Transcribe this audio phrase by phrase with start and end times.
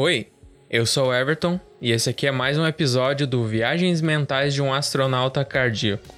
[0.00, 0.28] Oi,
[0.70, 4.72] eu sou Everton e esse aqui é mais um episódio do Viagens Mentais de um
[4.72, 6.17] Astronauta Cardíaco.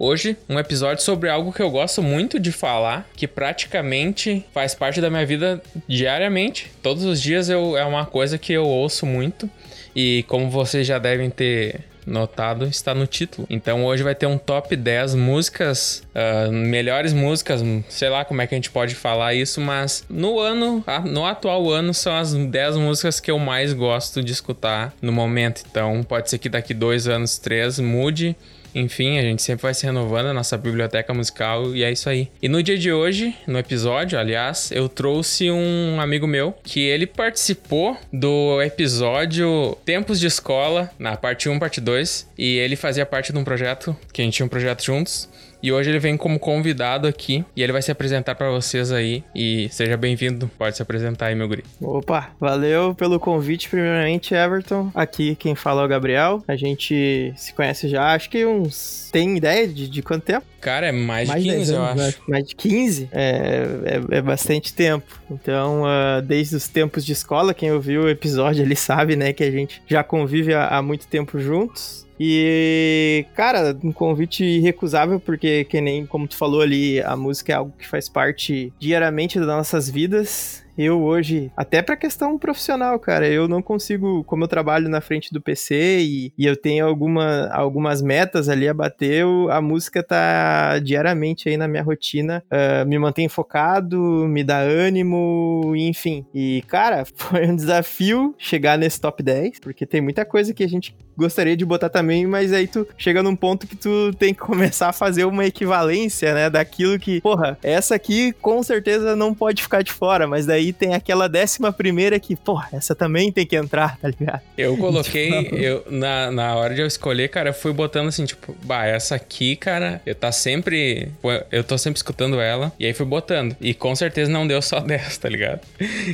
[0.00, 5.00] Hoje, um episódio sobre algo que eu gosto muito de falar, que praticamente faz parte
[5.00, 6.70] da minha vida diariamente.
[6.80, 9.50] Todos os dias eu, é uma coisa que eu ouço muito.
[9.96, 13.44] E como vocês já devem ter notado, está no título.
[13.50, 18.46] Então hoje vai ter um top 10 músicas, uh, melhores músicas, sei lá como é
[18.46, 22.76] que a gente pode falar isso, mas no ano, no atual ano, são as 10
[22.76, 25.64] músicas que eu mais gosto de escutar no momento.
[25.68, 28.36] Então pode ser que daqui dois anos, três, mude
[28.74, 32.28] enfim, a gente sempre vai se renovando a nossa biblioteca musical e é isso aí.
[32.42, 37.06] E no dia de hoje, no episódio, aliás, eu trouxe um amigo meu que ele
[37.06, 43.32] participou do episódio Tempos de Escola, na parte 1, parte 2, e ele fazia parte
[43.32, 45.28] de um projeto, que a gente tinha um projeto juntos.
[45.62, 49.24] E hoje ele vem como convidado aqui e ele vai se apresentar para vocês aí.
[49.34, 51.64] E seja bem-vindo, pode se apresentar aí, meu guri.
[51.80, 54.90] Opa, valeu pelo convite, primeiramente, Everton.
[54.94, 56.42] Aqui quem fala é o Gabriel.
[56.46, 59.08] A gente se conhece já, acho que uns.
[59.10, 60.46] Tem ideia de, de quanto tempo?
[60.60, 62.22] Cara, é mais, mais de 15, anos, eu acho.
[62.28, 63.08] Mais de 15?
[63.12, 65.20] É, é, é bastante tempo.
[65.30, 69.44] Então, uh, desde os tempos de escola, quem ouviu o episódio ali sabe, né, que
[69.44, 72.07] a gente já convive há, há muito tempo juntos.
[72.20, 77.56] E, cara, um convite irrecusável, porque, que nem como tu falou ali, a música é
[77.56, 80.64] algo que faz parte diariamente das nossas vidas.
[80.78, 85.32] Eu hoje, até pra questão profissional, cara, eu não consigo, como eu trabalho na frente
[85.32, 90.78] do PC e, e eu tenho alguma, algumas metas ali a bater, a música tá
[90.78, 93.98] diariamente aí na minha rotina, uh, me mantém focado,
[94.28, 96.24] me dá ânimo, enfim.
[96.32, 100.68] E, cara, foi um desafio chegar nesse top 10, porque tem muita coisa que a
[100.68, 104.38] gente gostaria de botar também, mas aí tu chega num ponto que tu tem que
[104.40, 109.60] começar a fazer uma equivalência, né, daquilo que, porra, essa aqui com certeza não pode
[109.60, 113.56] ficar de fora, mas daí tem aquela décima primeira que, porra, essa também tem que
[113.56, 114.40] entrar, tá ligado?
[114.56, 115.56] Eu coloquei, tipo...
[115.56, 119.14] eu, na, na hora de eu escolher, cara, eu fui botando assim, tipo, bah, essa
[119.14, 121.08] aqui, cara, eu tá sempre,
[121.50, 123.56] eu tô sempre escutando ela, e aí fui botando.
[123.60, 125.60] E com certeza não deu só 10, tá ligado?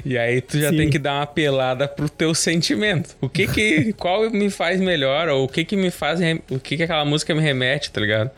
[0.05, 0.77] E aí tu já Sim.
[0.77, 3.17] tem que dar uma pelada pro teu sentimento.
[3.21, 6.21] O que que, qual me faz melhor melhor, ou o que que me faz,
[6.51, 8.31] o que que aquela música me remete, tá ligado?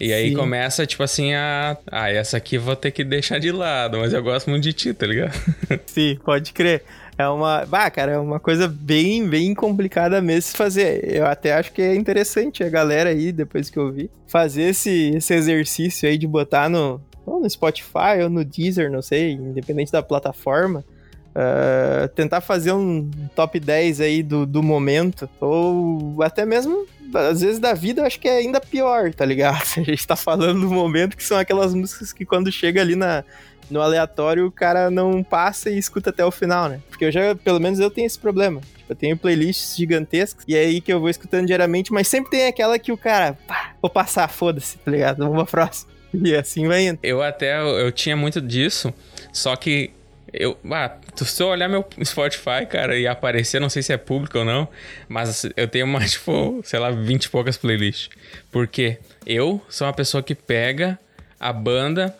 [0.00, 0.36] E aí Sim.
[0.36, 1.76] começa, tipo assim, a.
[1.90, 4.94] Ah, essa aqui vou ter que deixar de lado, mas eu gosto muito de ti,
[4.94, 5.32] tá ligado?
[5.86, 6.84] Sim, pode crer.
[7.16, 7.66] É uma.
[7.66, 11.16] Bah, cara, é uma coisa bem, bem complicada mesmo de fazer.
[11.16, 15.12] Eu até acho que é interessante a galera aí, depois que eu vi, fazer esse,
[15.16, 19.90] esse exercício aí de botar no, ou no Spotify ou no Deezer, não sei, independente
[19.90, 20.84] da plataforma
[21.34, 27.58] Uh, tentar fazer um top 10 aí do, do momento, ou até mesmo, às vezes,
[27.58, 29.62] da vida, eu acho que é ainda pior, tá ligado?
[29.78, 33.24] A gente tá falando do momento que são aquelas músicas que quando chega ali na,
[33.70, 36.80] no aleatório, o cara não passa e escuta até o final, né?
[36.88, 38.60] Porque eu já, pelo menos eu tenho esse problema.
[38.60, 42.30] Tipo, eu tenho playlists gigantescas, e é aí que eu vou escutando diariamente, mas sempre
[42.30, 45.18] tem aquela que o cara, pá, vou passar, foda-se, tá ligado?
[45.18, 45.92] Vamos pra próxima.
[46.10, 46.98] E assim vai indo.
[47.02, 48.94] Eu até, eu tinha muito disso,
[49.30, 49.90] só que
[50.32, 54.38] eu, ah, se eu olhar meu Spotify, cara, e aparecer, não sei se é público
[54.38, 54.68] ou não,
[55.08, 58.10] mas eu tenho mais, tipo, sei lá, 20 e poucas playlists.
[58.50, 60.98] Porque eu sou uma pessoa que pega
[61.38, 62.14] a banda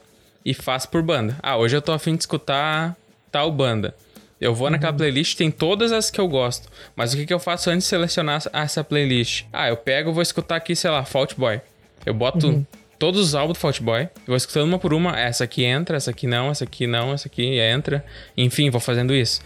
[0.45, 1.37] e faz por banda.
[1.43, 2.97] Ah, hoje eu tô afim de escutar
[3.31, 3.95] tal banda.
[4.41, 4.73] Eu vou uhum.
[4.73, 6.69] naquela playlist, tem todas as que eu gosto.
[6.95, 9.45] Mas o que, que eu faço antes de selecionar essa playlist?
[9.53, 11.61] Ah, eu pego, vou escutar aqui, sei lá, Fault Boy.
[12.07, 12.65] Eu boto uhum
[12.99, 14.09] todos os álbuns do Fault Boy.
[14.27, 15.19] vou escutando uma por uma.
[15.19, 18.05] Essa aqui entra, essa aqui não, essa aqui não, essa aqui entra.
[18.37, 19.41] Enfim, vou fazendo isso.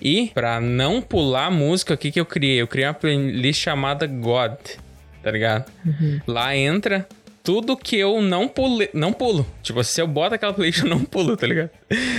[0.00, 2.60] E para não pular a música, o que, que eu criei?
[2.60, 4.56] Eu criei uma playlist chamada God,
[5.22, 5.70] tá ligado?
[5.84, 6.20] Uhum.
[6.26, 7.06] Lá entra
[7.42, 9.46] tudo que eu não pulo, não pulo.
[9.62, 11.70] Tipo, se eu boto aquela playlist, eu não pulo, tá ligado?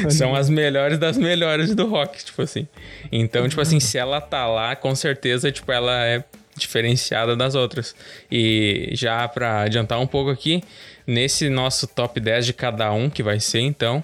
[0.03, 0.09] Uhum.
[0.09, 2.67] São as melhores das melhores do rock, tipo assim.
[3.11, 3.49] Então, uhum.
[3.49, 6.23] tipo assim, se ela tá lá, com certeza, tipo, ela é
[6.57, 7.95] diferenciada das outras.
[8.31, 10.63] E já para adiantar um pouco aqui,
[11.05, 14.03] nesse nosso top 10 de cada um que vai ser então,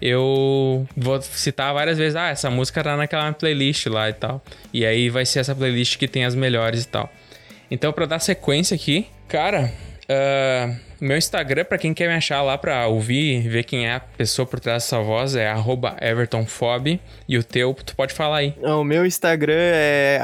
[0.00, 4.42] eu vou citar várias vezes, ah, essa música tá naquela playlist lá e tal.
[4.72, 7.12] E aí vai ser essa playlist que tem as melhores e tal.
[7.70, 9.72] Então, para dar sequência aqui, cara,
[10.12, 14.00] Uh, meu Instagram, para quem quer me achar lá pra ouvir, ver quem é a
[14.00, 15.52] pessoa por trás dessa voz, é
[16.00, 17.00] evertonfob.
[17.28, 18.54] E o teu, tu pode falar aí.
[18.62, 20.20] O meu Instagram é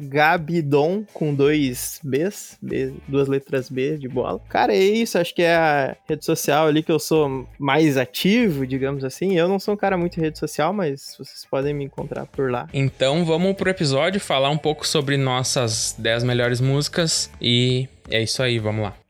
[0.00, 4.40] gabidon, com dois Bs, B, duas letras B de bola.
[4.48, 8.66] Cara, é isso, acho que é a rede social ali que eu sou mais ativo,
[8.66, 9.36] digamos assim.
[9.38, 12.68] Eu não sou um cara muito rede social, mas vocês podem me encontrar por lá.
[12.72, 18.42] Então vamos pro episódio falar um pouco sobre nossas 10 melhores músicas e é isso
[18.42, 19.05] aí, vamos lá.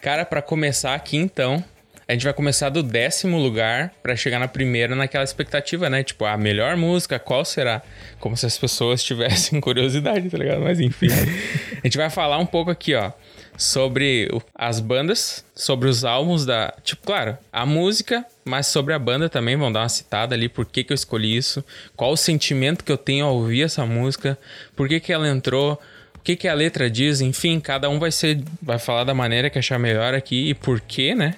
[0.00, 1.62] Cara, para começar aqui então,
[2.08, 6.02] a gente vai começar do décimo lugar para chegar na primeira naquela expectativa, né?
[6.02, 7.82] Tipo, a melhor música, qual será?
[8.18, 10.62] Como se as pessoas tivessem curiosidade, tá ligado?
[10.62, 11.08] Mas enfim.
[11.12, 13.12] a gente vai falar um pouco aqui, ó,
[13.58, 16.72] sobre as bandas, sobre os álbuns da.
[16.82, 19.54] Tipo, claro, a música, mas sobre a banda também.
[19.54, 21.62] Vão dar uma citada ali, por que, que eu escolhi isso,
[21.94, 24.38] qual o sentimento que eu tenho ao ouvir essa música,
[24.74, 25.78] por que, que ela entrou
[26.20, 28.44] o que, que a letra diz, enfim, cada um vai ser.
[28.60, 31.34] vai falar da maneira que achar melhor aqui e por quê, né?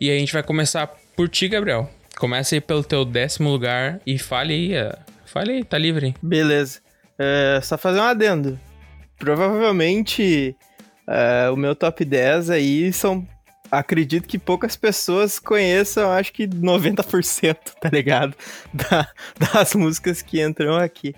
[0.00, 1.90] E a gente vai começar por ti, Gabriel.
[2.16, 4.82] Começa aí pelo teu décimo lugar e fale aí.
[4.82, 6.14] Uh, fale aí, tá livre.
[6.22, 6.80] Beleza.
[7.18, 8.58] É, só fazer um adendo.
[9.18, 10.56] Provavelmente
[11.06, 13.28] uh, o meu top 10 aí são.
[13.70, 18.34] Acredito que poucas pessoas conheçam, acho que 90%, tá ligado?
[18.72, 19.06] Da,
[19.38, 21.14] das músicas que entram aqui.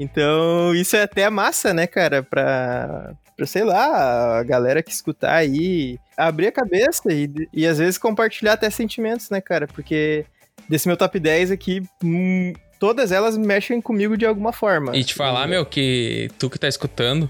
[0.00, 5.34] Então, isso é até massa, né, cara, pra, pra sei lá, a galera que escutar
[5.34, 10.24] aí, abrir a cabeça e, e às vezes compartilhar até sentimentos, né, cara, porque
[10.66, 14.96] desse meu top 10 aqui, hum, todas elas mexem comigo de alguma forma.
[14.96, 17.28] E te falar, meu, que tu que tá escutando,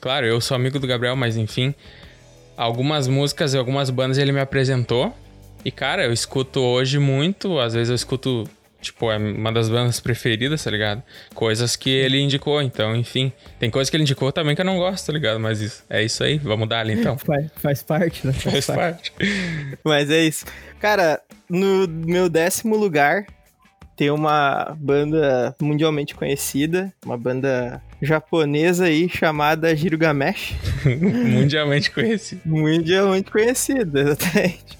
[0.00, 1.74] claro, eu sou amigo do Gabriel, mas enfim,
[2.56, 5.14] algumas músicas e algumas bandas ele me apresentou.
[5.62, 8.48] E, cara, eu escuto hoje muito, às vezes eu escuto
[8.80, 11.02] Tipo, é uma das bandas preferidas, tá ligado?
[11.34, 13.32] Coisas que ele indicou, então, enfim.
[13.58, 15.40] Tem coisas que ele indicou também que eu não gosto, tá ligado?
[15.40, 17.16] Mas isso, é isso aí, vamos dar ali então.
[17.26, 18.32] Faz, faz parte, né?
[18.32, 19.12] Faz, faz parte.
[19.12, 19.78] parte.
[19.84, 20.44] Mas é isso.
[20.78, 23.26] Cara, no meu décimo lugar,
[23.96, 30.54] tem uma banda mundialmente conhecida, uma banda japonesa aí chamada Gilgamesh.
[30.84, 32.42] mundialmente conhecida.
[32.44, 34.78] Mundialmente conhecida, exatamente.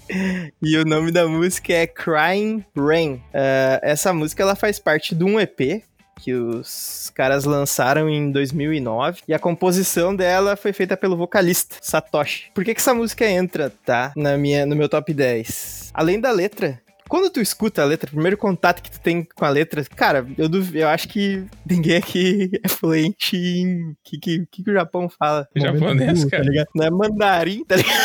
[0.61, 3.15] E o nome da música é Crying Rain.
[3.15, 5.83] Uh, essa música ela faz parte de um EP
[6.19, 12.51] que os caras lançaram em 2009 e a composição dela foi feita pelo vocalista Satoshi.
[12.53, 15.91] Por que que essa música entra, tá, na minha no meu top 10?
[15.93, 19.45] Além da letra, quando tu escuta a letra, o primeiro contato que tu tem com
[19.45, 23.91] a letra, cara, eu, eu acho que ninguém aqui é fluente em.
[23.91, 25.47] O que, que, que, o Japão fala?
[25.55, 26.43] Japonês, cara.
[26.43, 27.97] Tá Não é mandarim, tá ligado?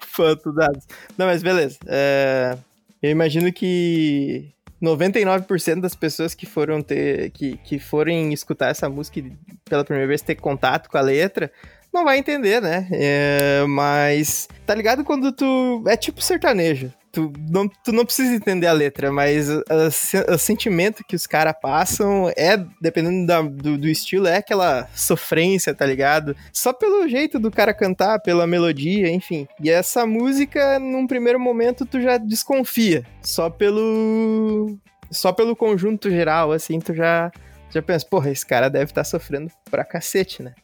[0.06, 0.86] Fanto dados.
[1.18, 1.78] Não, mas beleza.
[1.86, 2.56] É,
[3.02, 4.52] eu imagino que
[4.82, 7.30] 99% das pessoas que foram ter.
[7.30, 9.20] Que, que forem escutar essa música
[9.68, 11.50] pela primeira vez, ter contato com a letra,
[11.92, 12.88] não vai entender, né?
[12.92, 15.82] É, mas tá ligado quando tu.
[15.86, 21.16] É tipo sertanejo tu não, tu não precisa entender a letra, mas o sentimento que
[21.16, 26.36] os caras passam é, dependendo da, do, do, estilo, é aquela sofrência, tá ligado?
[26.52, 29.46] Só pelo jeito do cara cantar, pela melodia, enfim.
[29.60, 33.04] E essa música, num primeiro momento, tu já desconfia.
[33.22, 34.78] Só pelo.
[35.10, 37.32] Só pelo conjunto geral, assim, tu já,
[37.70, 40.54] já pensa, porra, esse cara deve estar tá sofrendo pra cacete, né?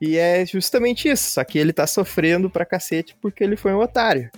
[0.00, 3.80] E é justamente isso, só que ele tá sofrendo pra cacete porque ele foi um
[3.80, 4.30] otário.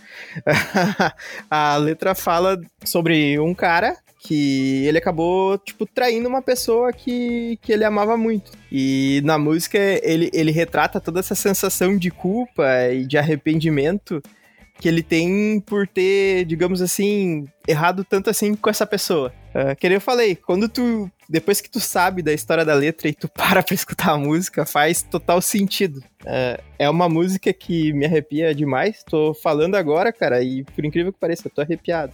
[1.50, 7.72] a letra fala sobre um cara que ele acabou, tipo, traindo uma pessoa que, que
[7.72, 8.52] ele amava muito.
[8.70, 14.22] E na música ele, ele retrata toda essa sensação de culpa e de arrependimento
[14.80, 19.32] que ele tem por ter, digamos assim, errado tanto assim com essa pessoa.
[19.50, 23.12] Uh, que eu falei, quando tu depois que tu sabe da história da letra e
[23.12, 26.02] tu para pra escutar a música, faz total sentido.
[26.24, 29.04] É, é uma música que me arrepia demais.
[29.04, 32.12] Tô falando agora, cara, e por incrível que pareça, eu tô arrepiado.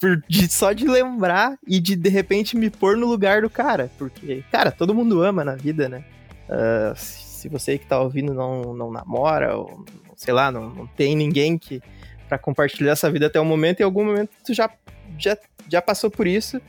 [0.00, 3.90] Por, de, só de lembrar e de de repente me pôr no lugar do cara.
[3.98, 6.04] Porque, cara, todo mundo ama na vida, né?
[6.48, 9.84] Uh, se você que tá ouvindo não, não namora, ou
[10.16, 11.80] sei lá, não, não tem ninguém que
[12.28, 14.70] para compartilhar essa vida até o momento, em algum momento tu já,
[15.18, 15.36] já,
[15.68, 16.60] já passou por isso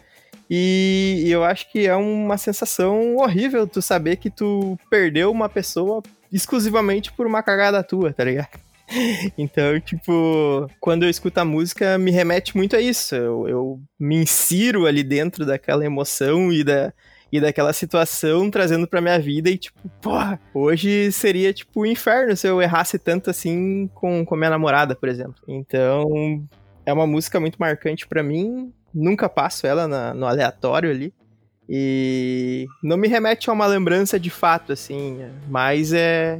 [0.49, 6.03] e, eu acho que é uma sensação horrível tu saber que tu perdeu uma pessoa
[6.31, 8.59] exclusivamente por uma cagada tua, tá ligado?
[9.35, 13.15] Então, tipo, quando eu escuto a música, me remete muito a isso.
[13.15, 16.93] Eu, eu me insiro ali dentro daquela emoção e da,
[17.31, 22.37] e daquela situação trazendo pra minha vida e tipo, porra, hoje seria tipo um inferno
[22.37, 25.41] se eu errasse tanto assim com, com minha namorada, por exemplo.
[25.47, 26.47] Então,
[26.85, 31.13] é uma música muito marcante para mim nunca passo ela na, no aleatório ali.
[31.67, 36.39] E não me remete a uma lembrança de fato, assim, mas é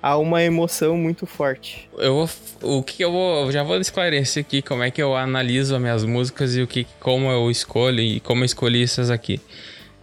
[0.00, 1.88] a uma emoção muito forte.
[1.96, 5.16] Eu vou, o que eu vou, eu já vou esclarecer aqui como é que eu
[5.16, 9.10] analiso as minhas músicas e o que, como eu escolho e como eu escolhi essas
[9.10, 9.40] aqui.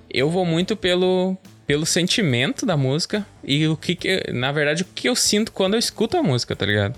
[0.09, 4.85] Eu vou muito pelo pelo sentimento da música e o que, que na verdade o
[4.85, 6.97] que eu sinto quando eu escuto a música, tá ligado?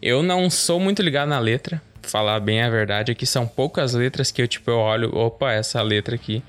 [0.00, 4.30] Eu não sou muito ligado na letra, falar bem a verdade, aqui são poucas letras
[4.30, 6.42] que eu tipo eu olho, opa, essa letra aqui.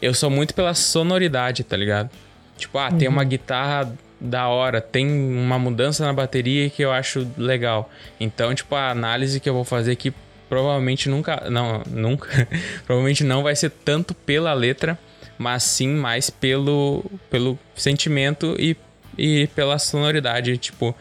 [0.00, 2.10] Eu sou muito pela sonoridade, tá ligado?
[2.56, 2.98] Tipo, ah, uhum.
[2.98, 3.28] tem uma uhum.
[3.28, 7.90] guitarra da hora, tem uma mudança na bateria que eu acho legal.
[8.18, 10.12] Então, tipo, a análise que eu vou fazer aqui
[10.48, 12.48] provavelmente nunca, não, nunca,
[12.86, 14.98] provavelmente não vai ser tanto pela letra,
[15.38, 18.76] mas sim mais pelo, pelo sentimento e,
[19.18, 20.94] e pela sonoridade, tipo,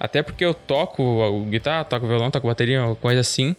[0.00, 3.54] até porque eu toco guitarra, toco violão, toco bateria, coisa assim.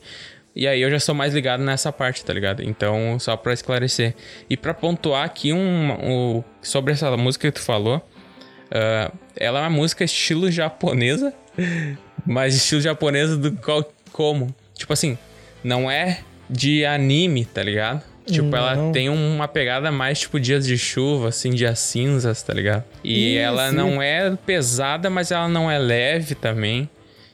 [0.56, 2.64] E aí eu já sou mais ligado nessa parte, tá ligado?
[2.64, 4.16] Então, só para esclarecer.
[4.50, 9.62] E para pontuar aqui um, um, sobre essa música que tu falou, uh, ela é
[9.62, 11.32] uma música estilo japonesa,
[12.26, 14.54] mas estilo japonesa do qual como?
[14.74, 15.18] Tipo assim,
[15.64, 18.04] não é de anime, tá ligado?
[18.26, 18.58] Tipo, não.
[18.58, 22.84] ela tem uma pegada mais tipo dias de chuva, assim, dias cinzas, tá ligado?
[23.04, 23.44] E Isso.
[23.44, 26.90] ela não é pesada, mas ela não é leve também.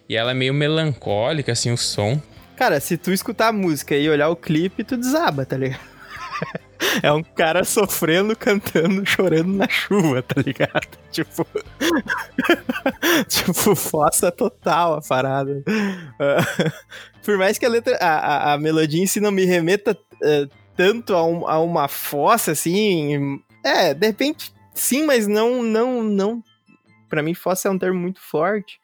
[0.10, 2.22] E ela é meio melancólica, assim, o som.
[2.56, 5.80] Cara, se tu escutar a música e olhar o clipe, tu desaba, tá ligado?
[7.02, 10.88] É um cara sofrendo, cantando, chorando na chuva, tá ligado?
[11.12, 11.46] Tipo.
[13.28, 15.64] tipo, fossa total a parada.
[15.68, 16.72] Uh,
[17.24, 17.98] por mais que a letra.
[17.98, 21.88] A, a, a, melodia em si não me remeta uh, tanto a, um, a uma
[21.88, 23.42] fossa, assim.
[23.66, 25.62] É, de repente, sim, mas não.
[25.62, 26.44] não, não
[27.10, 28.80] Pra mim, fossa é um termo muito forte.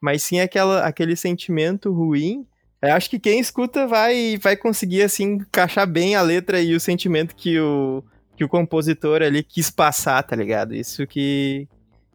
[0.00, 2.46] Mas sim aquela, aquele sentimento ruim
[2.82, 6.80] eu acho que quem escuta vai, vai conseguir, assim, encaixar bem a letra e o
[6.80, 8.04] sentimento que o,
[8.36, 10.74] que o compositor ali quis passar, tá ligado?
[10.74, 11.66] Isso que,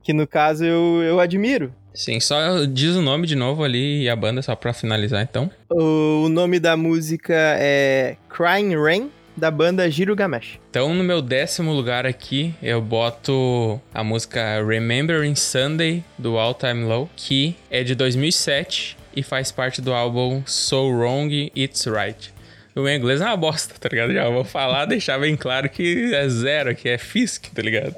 [0.03, 1.73] que no caso eu, eu admiro.
[1.93, 5.51] Sim, só diz o nome de novo ali e a banda só pra finalizar então.
[5.69, 10.59] O, nome da música é Crying Rain, da banda Giro Gamesh.
[10.69, 16.83] Então, no meu décimo lugar aqui, eu boto a música Remembering Sunday, do All Time
[16.85, 22.33] Low, que é de 2007 e faz parte do álbum So Wrong It's Right.
[22.75, 24.13] O meu inglês é uma bosta, tá ligado?
[24.13, 27.95] Já vou falar, deixar bem claro que é zero, que é Fisk, tá ligado?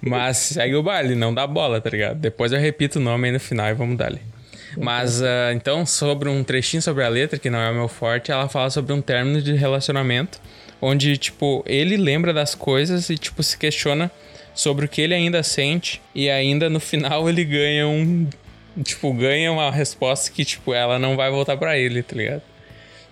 [0.00, 2.18] Mas segue o baile, não dá bola, tá ligado?
[2.18, 4.20] Depois eu repito o nome aí no final e vamos dar ali.
[4.76, 8.30] Mas, uh, então, sobre um trechinho sobre a letra, que não é o meu forte,
[8.30, 10.38] ela fala sobre um término de relacionamento,
[10.80, 14.10] onde, tipo, ele lembra das coisas e, tipo, se questiona
[14.54, 18.28] sobre o que ele ainda sente, e ainda no final ele ganha um
[18.84, 22.42] tipo, ganha uma resposta que, tipo, ela não vai voltar para ele, tá ligado?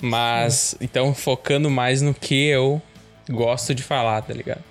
[0.00, 2.80] Mas, então, focando mais no que eu
[3.28, 4.62] gosto de falar, tá ligado?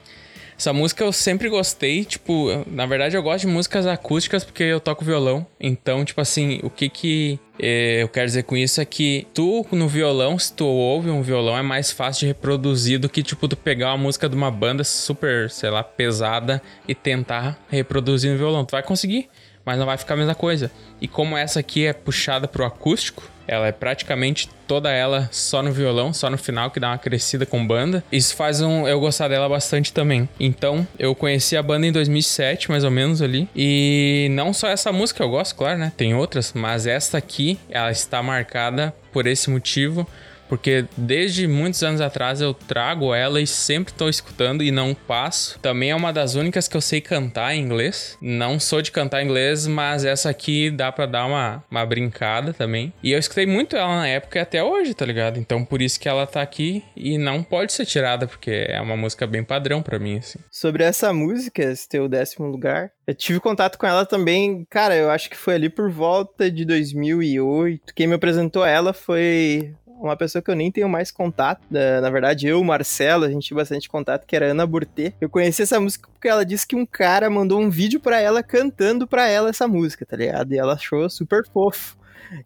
[0.57, 4.79] Essa música eu sempre gostei, tipo, na verdade eu gosto de músicas acústicas porque eu
[4.79, 5.45] toco violão.
[5.59, 9.65] Então, tipo assim, o que que eh, eu quero dizer com isso é que tu
[9.73, 13.49] no violão, se tu ouve um violão, é mais fácil de reproduzir do que, tipo,
[13.49, 18.37] tu pegar uma música de uma banda super, sei lá, pesada e tentar reproduzir no
[18.37, 18.63] violão.
[18.63, 19.27] Tu vai conseguir
[19.65, 20.71] mas não vai ficar a mesma coisa.
[21.01, 25.71] E como essa aqui é puxada pro acústico, ela é praticamente toda ela só no
[25.71, 28.03] violão, só no final que dá uma crescida com banda.
[28.11, 30.27] Isso faz um, eu gostar dela bastante também.
[30.39, 34.91] Então, eu conheci a banda em 2007, mais ou menos ali, e não só essa
[34.91, 35.91] música eu gosto, claro, né?
[35.95, 40.07] Tem outras, mas esta aqui, ela está marcada por esse motivo
[40.47, 45.59] porque desde muitos anos atrás eu trago ela e sempre estou escutando e não passo.
[45.59, 48.17] Também é uma das únicas que eu sei cantar em inglês.
[48.21, 52.53] Não sou de cantar em inglês, mas essa aqui dá para dar uma, uma brincada
[52.53, 52.93] também.
[53.03, 55.39] E eu escutei muito ela na época e até hoje, tá ligado?
[55.39, 58.97] Então por isso que ela tá aqui e não pode ser tirada, porque é uma
[58.97, 60.39] música bem padrão para mim, assim.
[60.51, 65.09] Sobre essa música, esse teu décimo lugar, eu tive contato com ela também, cara, eu
[65.11, 67.93] acho que foi ali por volta de 2008.
[67.93, 69.73] Quem me apresentou ela foi
[70.07, 71.61] uma pessoa que eu nem tenho mais contato.
[71.69, 71.99] Né?
[72.01, 75.13] Na verdade, eu, Marcelo, a gente tinha bastante contato, que era Ana Burtê.
[75.19, 78.41] Eu conheci essa música porque ela disse que um cara mandou um vídeo para ela
[78.41, 80.53] cantando para ela essa música, tá ligado?
[80.53, 81.97] E ela achou super fofo.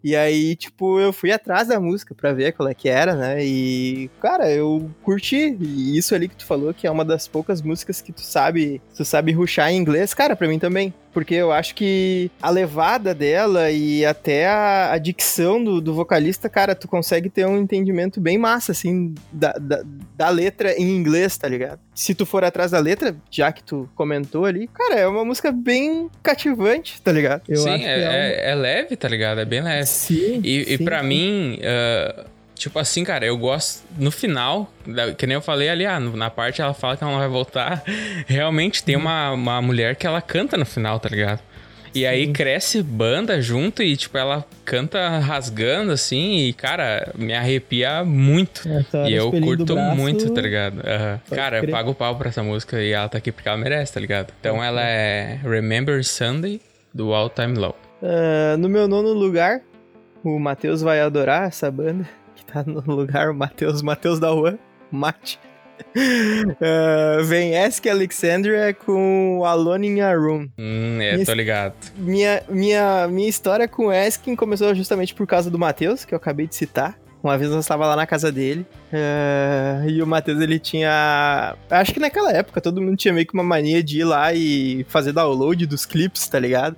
[0.03, 3.43] E aí, tipo, eu fui atrás da música pra ver qual é que era, né?
[3.43, 5.57] E, cara, eu curti.
[5.59, 8.81] E isso ali que tu falou, que é uma das poucas músicas que tu sabe,
[8.95, 10.93] tu sabe ruxar em inglês, cara, pra mim também.
[11.13, 16.47] Porque eu acho que a levada dela e até a, a dicção do, do, vocalista,
[16.47, 19.81] cara, tu consegue ter um entendimento bem massa, assim, da, da,
[20.15, 21.79] da, letra em inglês, tá ligado?
[21.93, 25.51] Se tu for atrás da letra, já que tu comentou ali, cara, é uma música
[25.51, 27.41] bem cativante, tá ligado?
[27.47, 29.39] Eu sim, é, é, é, é, leve, tá ligado?
[29.39, 29.87] É bem leve.
[29.87, 30.41] Sim.
[30.43, 31.59] E, sim, e para mim.
[31.59, 33.85] Uh Tipo assim, cara, eu gosto.
[33.97, 34.69] No final,
[35.17, 37.81] que nem eu falei ali, ah, na parte ela fala que ela não vai voltar.
[38.27, 41.39] Realmente tem uma, uma mulher que ela canta no final, tá ligado?
[41.95, 42.05] E Sim.
[42.05, 48.61] aí cresce banda junto e, tipo, ela canta rasgando, assim, e, cara, me arrepia muito.
[48.93, 50.75] É, e eu curto braço, muito, tá ligado?
[50.75, 51.35] Uhum.
[51.35, 51.69] Cara, crer.
[51.69, 53.99] eu pago o pau pra essa música e ela tá aqui porque ela merece, tá
[53.99, 54.33] ligado?
[54.39, 56.61] Então ela é Remember Sunday,
[56.93, 57.75] do All Time Low.
[58.01, 59.61] Uh, no meu nono lugar,
[60.23, 62.07] o Matheus vai adorar essa banda,
[62.39, 64.58] que tá no lugar, o Matheus, Matheus da Rua,
[64.91, 65.39] Mate.
[65.96, 70.50] Uh, vem Ask Alexandria com Alone in a Room.
[70.58, 71.74] Hum, é, minha, tô ligado.
[71.98, 76.48] Minha, minha, minha história com Asking começou justamente por causa do Matheus, que eu acabei
[76.48, 76.98] de citar.
[77.22, 81.55] Uma vez eu estava lá na casa dele uh, e o Matheus ele tinha.
[81.69, 84.86] Acho que naquela época todo mundo tinha meio que uma mania de ir lá e
[84.88, 86.77] fazer download dos clipes, tá ligado?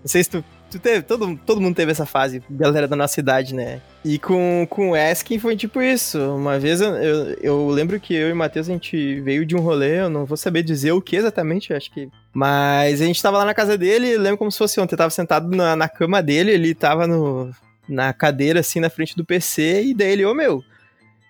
[0.00, 3.20] Não sei se tu Tu teve, todo, todo mundo teve essa fase, galera da nossa
[3.20, 3.80] idade, né?
[4.04, 6.18] E com, com o foi tipo isso.
[6.18, 9.54] Uma vez eu, eu, eu lembro que eu e o Matheus a gente veio de
[9.54, 12.08] um rolê, eu não vou saber dizer o que exatamente, acho que.
[12.32, 15.10] Mas a gente tava lá na casa dele, lembro como se fosse ontem, eu tava
[15.10, 17.50] sentado na, na cama dele, ele tava no,
[17.88, 20.62] na cadeira assim na frente do PC, e daí ele, ô oh, meu,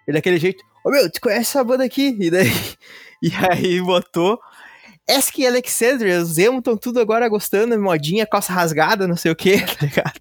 [0.09, 2.17] ele daquele jeito, ô oh, meu, tu conhece essa banda aqui?
[2.19, 2.51] E daí.
[3.23, 4.39] E aí botou.
[5.09, 9.37] Esk e Alexandria, os emo estão tudo agora gostando, modinha, calça rasgada, não sei o
[9.37, 10.21] que, tá ligado?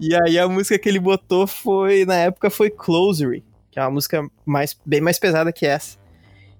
[0.00, 3.90] E aí a música que ele botou foi, na época, foi Closery, que é uma
[3.90, 5.98] música mais, bem mais pesada que essa.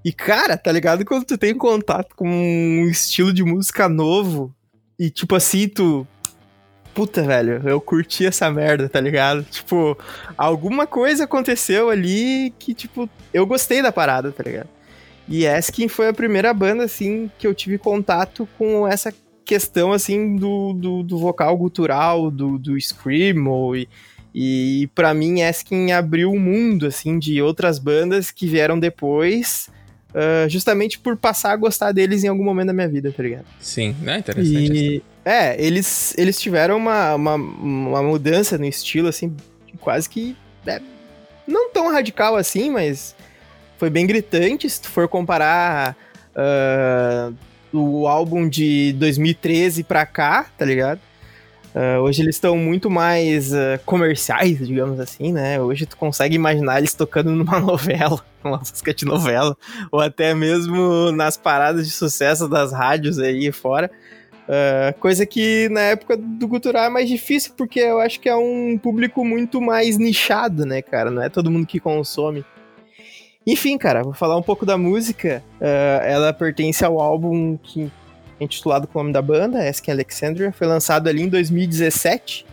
[0.05, 1.05] E, cara, tá ligado?
[1.05, 4.55] Quando tu tem contato com um estilo de música novo
[4.99, 6.07] e, tipo assim, tu.
[6.93, 9.45] Puta, velho, eu curti essa merda, tá ligado?
[9.45, 9.97] Tipo,
[10.37, 14.69] alguma coisa aconteceu ali que, tipo, eu gostei da parada, tá ligado?
[15.33, 19.11] E Askin foi a primeira banda, assim, que eu tive contato com essa
[19.47, 23.89] questão, assim, do, do, do vocal gutural, do, do screamo, e,
[24.35, 29.71] e para mim Askin abriu o um mundo, assim, de outras bandas que vieram depois,
[30.11, 33.47] uh, justamente por passar a gostar deles em algum momento da minha vida, tá ligado?
[33.59, 34.77] Sim, é interessante.
[34.77, 39.35] E, é, eles, eles tiveram uma, uma, uma mudança no estilo, assim,
[39.81, 40.37] quase que...
[40.67, 40.79] É,
[41.47, 43.17] não tão radical assim, mas
[43.83, 44.71] foi bem gritante.
[44.71, 45.97] Se tu for comparar
[46.37, 47.35] uh,
[47.77, 51.01] o álbum de 2013 pra cá, tá ligado?
[51.75, 55.61] Uh, hoje eles estão muito mais uh, comerciais, digamos assim, né?
[55.61, 59.57] Hoje tu consegue imaginar eles tocando numa novela, uma música de novela,
[59.91, 63.91] ou até mesmo nas paradas de sucesso das rádios aí fora.
[64.43, 68.37] Uh, coisa que na época do cultural é mais difícil, porque eu acho que é
[68.37, 71.11] um público muito mais nichado, né, cara?
[71.11, 72.45] Não é todo mundo que consome.
[73.47, 75.43] Enfim, cara, vou falar um pouco da música.
[75.61, 77.91] Uh, ela pertence ao álbum que
[78.41, 80.52] é intitulado com o nome da banda, Ask Alexandria.
[80.52, 82.47] Foi lançado ali em 2017.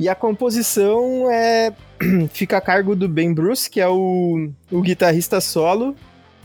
[0.00, 1.72] E a composição é
[2.30, 5.94] fica a cargo do Ben Bruce, que é o, o guitarrista solo,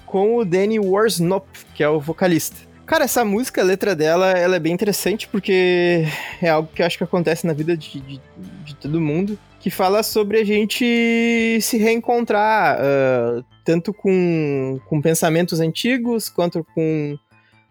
[0.05, 2.57] com o Danny Warsnop, que é o vocalista.
[2.85, 6.05] Cara, essa música, a letra dela, ela é bem interessante porque
[6.41, 8.21] é algo que eu acho que acontece na vida de, de,
[8.65, 15.61] de todo mundo que fala sobre a gente se reencontrar, uh, tanto com, com pensamentos
[15.61, 17.17] antigos, quanto com,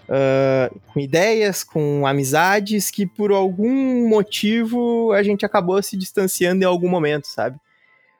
[0.04, 6.66] uh, com ideias, com amizades, que por algum motivo a gente acabou se distanciando em
[6.66, 7.58] algum momento, sabe?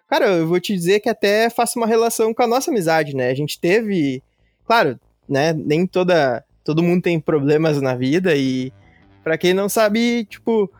[0.06, 3.30] Cara, eu vou te dizer que até faço uma relação com a nossa amizade, né?
[3.30, 4.22] A gente teve,
[4.66, 5.54] claro, né?
[5.54, 8.70] Nem toda todo mundo tem problemas na vida e
[9.24, 10.70] para quem não sabe, tipo,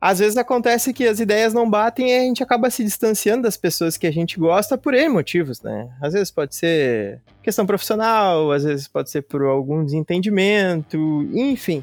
[0.00, 3.56] às vezes acontece que as ideias não batem e a gente acaba se distanciando das
[3.56, 5.88] pessoas que a gente gosta por N motivos, né?
[6.00, 10.98] Às vezes pode ser questão profissional, às vezes pode ser por algum desentendimento,
[11.32, 11.82] enfim.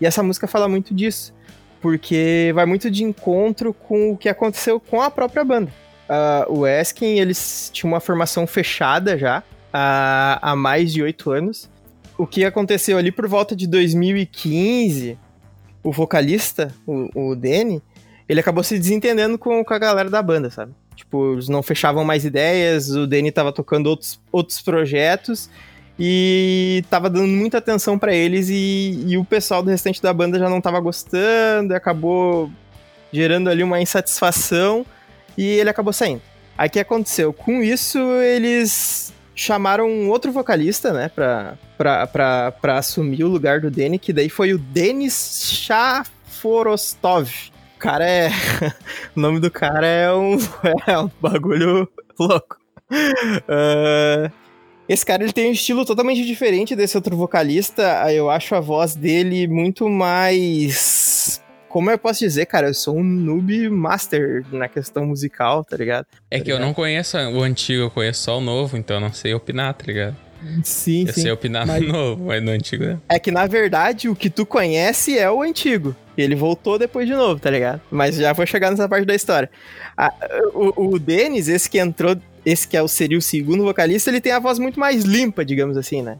[0.00, 1.34] E essa música fala muito disso,
[1.80, 5.72] porque vai muito de encontro com o que aconteceu com a própria banda.
[6.08, 11.70] Uh, o Eskin, eles tinham uma formação fechada já há, há mais de oito anos.
[12.18, 15.16] O que aconteceu ali por volta de 2015
[15.82, 17.82] o vocalista, o, o Danny,
[18.28, 20.72] ele acabou se desentendendo com, com a galera da banda, sabe?
[20.94, 25.48] Tipo, eles não fechavam mais ideias, o Danny tava tocando outros, outros projetos
[25.98, 30.38] e tava dando muita atenção para eles e, e, o pessoal do restante da banda
[30.38, 32.50] já não tava gostando, acabou
[33.12, 34.86] gerando ali uma insatisfação
[35.36, 36.22] e ele acabou saindo.
[36.56, 37.32] Aí o que aconteceu?
[37.32, 43.60] Com isso, eles chamaram um outro vocalista, né, pra, pra, pra, pra assumir o lugar
[43.60, 47.30] do Danny, que daí foi o Denis Shaforostov.
[47.76, 48.28] O cara é.
[49.16, 50.36] o nome do cara é um,
[50.86, 52.58] é um bagulho louco.
[52.90, 54.30] Uh,
[54.86, 58.12] esse cara ele tem um estilo totalmente diferente desse outro vocalista.
[58.12, 61.09] Eu acho a voz dele muito mais
[61.70, 66.04] como eu posso dizer, cara, eu sou um noob master na questão musical, tá ligado?
[66.28, 66.60] É tá que ligado?
[66.60, 69.72] eu não conheço o antigo, eu conheço só o novo, então eu não sei opinar,
[69.74, 70.16] tá ligado?
[70.64, 71.20] Sim, eu sim.
[71.20, 71.80] Eu sei opinar mas...
[71.80, 72.98] no novo, mas no antigo, né?
[73.08, 75.94] É que, na verdade, o que tu conhece é o antigo.
[76.16, 77.80] E ele voltou depois de novo, tá ligado?
[77.88, 79.48] Mas já vou chegar nessa parte da história.
[79.96, 80.12] Ah,
[80.52, 84.20] o, o Denis, esse que entrou, esse que é o, seria o segundo vocalista, ele
[84.20, 86.18] tem a voz muito mais limpa, digamos assim, né?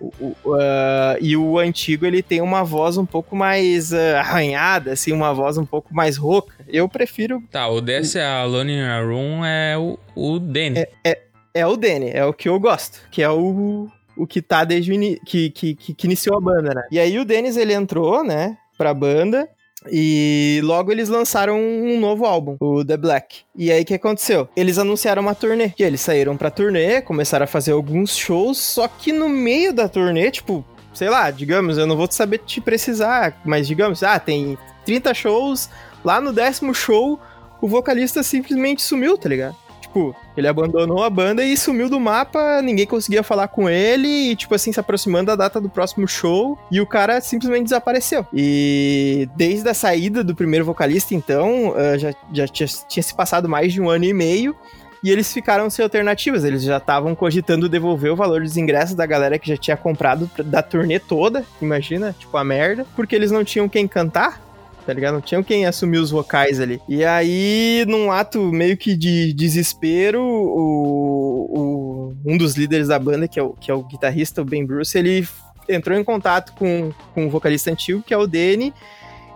[0.00, 4.92] O, o, uh, e o antigo ele tem uma voz um pouco mais uh, arranhada,
[4.92, 6.54] assim, uma voz um pouco mais rouca.
[6.66, 7.42] Eu prefiro.
[7.50, 8.22] Tá, o desse o...
[8.22, 10.78] Alone in a Room é o, o Danny.
[10.78, 11.22] É, é,
[11.54, 14.90] é, o Danny, é o que eu gosto, que é o, o que tá desde
[14.90, 15.18] o in...
[15.26, 16.82] que, que, que, que iniciou a banda, né?
[16.90, 19.48] E aí o Dennis ele entrou, né, pra banda.
[19.90, 23.40] E logo eles lançaram um novo álbum, o The Black.
[23.56, 24.48] E aí o que aconteceu?
[24.56, 25.72] Eles anunciaram uma turnê.
[25.78, 29.88] E eles saíram pra turnê, começaram a fazer alguns shows, só que no meio da
[29.88, 34.58] turnê, tipo, sei lá, digamos, eu não vou saber te precisar, mas digamos, ah, tem
[34.84, 35.70] 30 shows,
[36.04, 37.18] lá no décimo show,
[37.60, 39.56] o vocalista simplesmente sumiu, tá ligado?
[39.90, 44.36] Tipo, ele abandonou a banda e sumiu do mapa, ninguém conseguia falar com ele, e,
[44.36, 48.24] tipo assim, se aproximando da data do próximo show, e o cara simplesmente desapareceu.
[48.32, 53.48] E desde a saída do primeiro vocalista, então, uh, já, já tinha, tinha se passado
[53.48, 54.54] mais de um ano e meio,
[55.02, 56.44] e eles ficaram sem alternativas.
[56.44, 60.30] Eles já estavam cogitando devolver o valor dos ingressos da galera que já tinha comprado
[60.44, 64.40] da turnê toda, imagina, tipo a merda, porque eles não tinham quem cantar
[64.90, 65.14] tá ligado?
[65.14, 66.80] Não tinha quem assumir os vocais ali.
[66.88, 73.28] E aí, num ato meio que de desespero, o, o, um dos líderes da banda,
[73.28, 75.28] que é, o, que é o guitarrista, o Ben Bruce, ele
[75.68, 78.74] entrou em contato com, com o vocalista antigo, que é o Danny,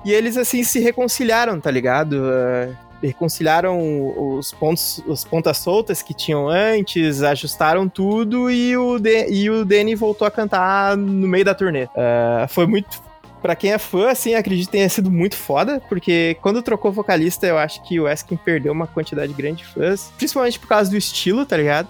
[0.04, 2.14] e eles, assim, se reconciliaram, tá ligado?
[2.14, 9.30] Uh, reconciliaram os pontos, os pontas soltas que tinham antes, ajustaram tudo e o, De
[9.30, 11.84] e o Danny voltou a cantar no meio da turnê.
[11.84, 13.00] Uh, foi muito
[13.44, 17.46] Pra quem é fã, assim, acredito que tenha sido muito foda, porque quando trocou vocalista,
[17.46, 20.96] eu acho que o Eskin perdeu uma quantidade grande de fãs, principalmente por causa do
[20.96, 21.86] estilo, tá ligado?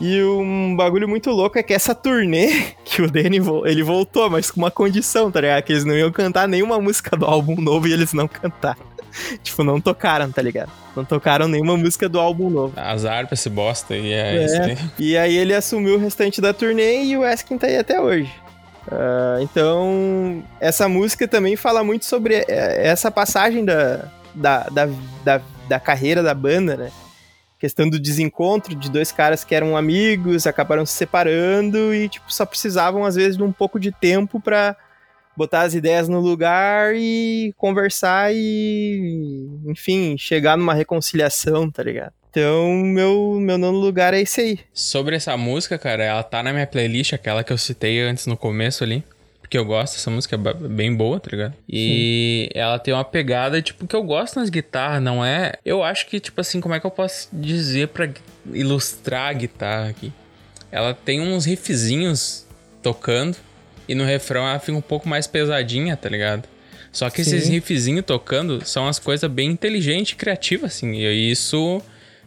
[0.00, 4.52] E um bagulho muito louco é que essa turnê que o Danny ele voltou, mas
[4.52, 5.64] com uma condição, tá ligado?
[5.64, 8.78] Que eles não iam cantar nenhuma música do álbum novo e eles não cantaram.
[9.42, 10.70] tipo, não tocaram, tá ligado?
[10.94, 12.72] Não tocaram nenhuma música do álbum novo.
[12.78, 14.44] Azar pra esse bosta e é, é.
[14.44, 14.78] isso aí.
[15.00, 18.43] E aí ele assumiu o restante da turnê e o Eskin tá aí até hoje.
[18.86, 24.88] Uh, então, essa música também fala muito sobre é, essa passagem da, da, da,
[25.24, 26.92] da, da carreira da banda, né?
[27.58, 32.44] Questão do desencontro de dois caras que eram amigos, acabaram se separando e, tipo, só
[32.44, 34.76] precisavam, às vezes, de um pouco de tempo para
[35.34, 42.12] botar as ideias no lugar e conversar e, enfim, chegar numa reconciliação, tá ligado?
[42.36, 44.58] Então, meu, meu nono lugar é esse aí.
[44.72, 48.36] Sobre essa música, cara, ela tá na minha playlist, aquela que eu citei antes no
[48.36, 49.04] começo ali.
[49.40, 51.54] Porque eu gosto dessa música, é bem boa, tá ligado?
[51.68, 52.58] E Sim.
[52.58, 55.52] ela tem uma pegada, tipo, que eu gosto nas guitarras, não é?
[55.64, 58.10] Eu acho que, tipo assim, como é que eu posso dizer para
[58.52, 60.12] ilustrar a guitarra aqui?
[60.72, 62.44] Ela tem uns riffzinhos
[62.82, 63.36] tocando
[63.86, 66.48] e no refrão ela fica um pouco mais pesadinha, tá ligado?
[66.90, 67.36] Só que Sim.
[67.36, 70.94] esses riffzinhos tocando são as coisas bem inteligentes e criativas, assim.
[70.94, 71.80] E isso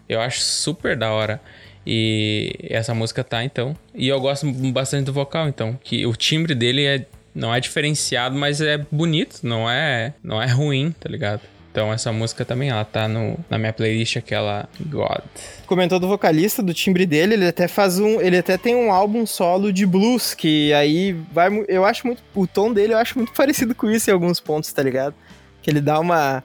[0.08, 1.42] eu acho super da hora.
[1.86, 3.76] E essa música tá, então.
[3.96, 5.80] E eu gosto bastante do vocal, então.
[5.82, 10.48] Que o timbre dele é, não é diferenciado, mas é bonito, não é, não é
[10.48, 11.42] ruim, tá ligado?
[11.78, 15.22] Então essa música também, ela tá no, na minha playlist, aquela God.
[15.68, 18.20] Comentou do vocalista, do timbre dele, ele até faz um.
[18.20, 21.50] Ele até tem um álbum solo de blues, que aí vai.
[21.68, 22.24] Eu acho muito.
[22.34, 25.14] O tom dele eu acho muito parecido com isso em alguns pontos, tá ligado?
[25.62, 26.44] Que ele dá uma.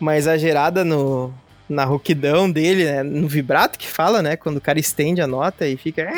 [0.00, 1.32] Uma exagerada no,
[1.68, 3.02] na rouquidão dele, né?
[3.02, 4.36] no vibrato que fala, né?
[4.36, 6.08] Quando o cara estende a nota e fica.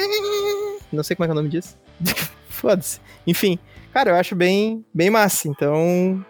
[0.93, 1.77] Não sei como é que é o nome disso.
[2.49, 3.01] Foda-se.
[3.27, 3.59] Enfim,
[3.93, 5.49] cara, eu acho bem, bem massa.
[5.49, 6.25] Então,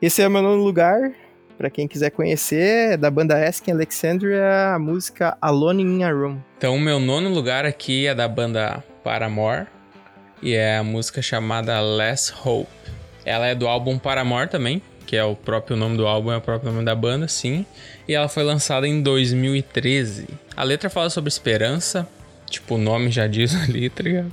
[0.00, 1.12] esse é o meu nono lugar.
[1.56, 6.38] Pra quem quiser conhecer, é da banda Asking Alexandria, a música Alone in a Room.
[6.56, 9.66] Então, o meu nono lugar aqui é da banda Paramore.
[10.40, 12.70] E é a música chamada Less Hope.
[13.24, 16.40] Ela é do álbum Paramore também, que é o próprio nome do álbum, é o
[16.40, 17.64] próprio nome da banda, sim.
[18.06, 20.28] E ela foi lançada em 2013.
[20.54, 22.06] A letra fala sobre esperança,
[22.44, 24.30] tipo, o nome já diz ali, tá ligado?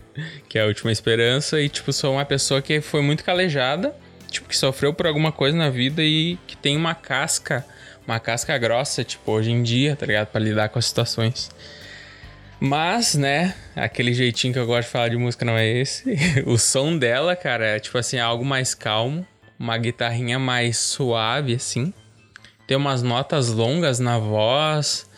[0.50, 1.62] Que é a última esperança.
[1.62, 3.96] E, tipo, sou uma pessoa que foi muito calejada,
[4.30, 7.66] tipo, que sofreu por alguma coisa na vida e que tem uma casca,
[8.06, 10.28] uma casca grossa, tipo, hoje em dia, tá ligado?
[10.28, 11.50] Pra lidar com as situações.
[12.60, 16.04] Mas, né, aquele jeitinho que eu gosto de falar de música não é esse.
[16.46, 19.26] o som dela, cara, é tipo assim, algo mais calmo
[19.60, 21.94] uma guitarrinha mais suave, assim.
[22.68, 25.10] Tem umas notas longas na voz.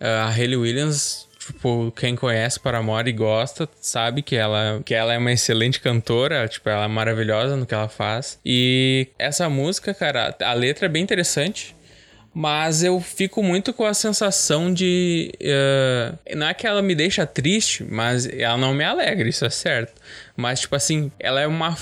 [0.00, 5.12] Uh, a Hayley Williams tipo, quem conhece Paramore e gosta, sabe que ela, que ela
[5.12, 8.38] é uma excelente cantora, tipo, ela é maravilhosa no que ela faz.
[8.44, 11.74] E essa música, cara, a letra é bem interessante.
[12.34, 15.30] Mas eu fico muito com a sensação de.
[15.38, 19.50] Uh, não é que ela me deixa triste, mas ela não me alegra, isso é
[19.50, 19.92] certo.
[20.34, 21.76] Mas, tipo assim, ela é uma.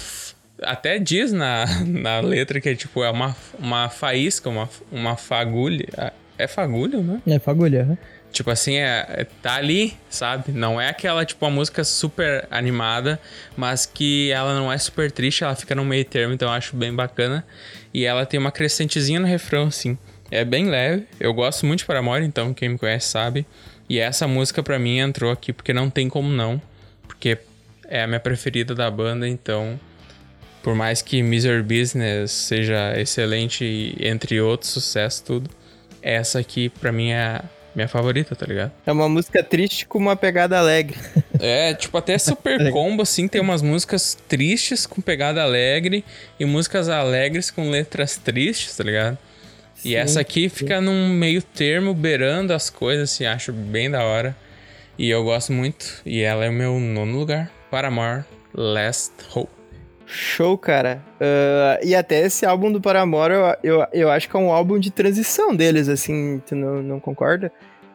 [0.62, 6.12] Até diz na, na letra que é tipo, é uma, uma faísca, uma, uma fagulha.
[6.38, 7.20] É fagulha, né?
[7.26, 7.98] É fagulha, né?
[8.32, 10.52] Tipo assim, é, é, tá ali, sabe?
[10.52, 13.20] Não é aquela, tipo, uma música super animada,
[13.56, 16.76] mas que ela não é super triste, ela fica no meio termo, então eu acho
[16.76, 17.44] bem bacana.
[17.92, 19.98] E ela tem uma crescentezinha no refrão, assim.
[20.30, 23.44] É bem leve, eu gosto muito de Paramore, então quem me conhece sabe.
[23.88, 26.62] E essa música para mim entrou aqui porque não tem como não,
[27.08, 27.36] porque
[27.88, 29.78] é a minha preferida da banda, então
[30.62, 35.50] por mais que Misery Business seja excelente entre outros sucessos tudo,
[36.02, 37.40] essa aqui para mim é
[37.74, 38.72] minha favorita, tá ligado?
[38.84, 40.98] É uma música triste com uma pegada alegre.
[41.42, 46.04] É, tipo, até Super Combo, assim, tem umas músicas tristes com pegada alegre
[46.38, 49.16] e músicas alegres com letras tristes, tá ligado?
[49.74, 50.84] Sim, e essa aqui fica sim.
[50.84, 54.36] num meio termo, beirando as coisas, assim, acho bem da hora.
[54.98, 56.02] E eu gosto muito.
[56.04, 57.50] E ela é o meu nono lugar.
[57.70, 59.59] Paramore, Last Hope.
[60.10, 61.00] Show, cara.
[61.20, 64.78] Uh, e até esse álbum do Paramore, eu, eu, eu, acho que é um álbum
[64.78, 67.52] de transição deles, assim, tu não, não concorda?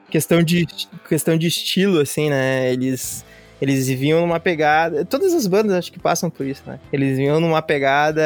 [0.09, 0.65] Questão de,
[1.09, 2.71] questão de estilo, assim, né?
[2.71, 3.25] Eles,
[3.61, 5.03] eles vinham numa pegada.
[5.03, 6.79] Todas as bandas acho que passam por isso, né?
[6.91, 8.23] Eles vinham numa pegada,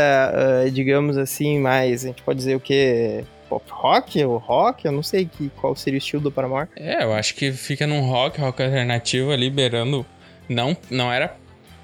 [0.66, 2.04] uh, digamos assim, mais.
[2.04, 3.24] A gente pode dizer o quê?
[3.50, 6.70] pop rock ou rock, eu não sei que, qual seria o estilo do Paramore.
[6.76, 10.06] É, eu acho que fica num rock, rock alternativo ali, beirando.
[10.48, 11.39] Não, não era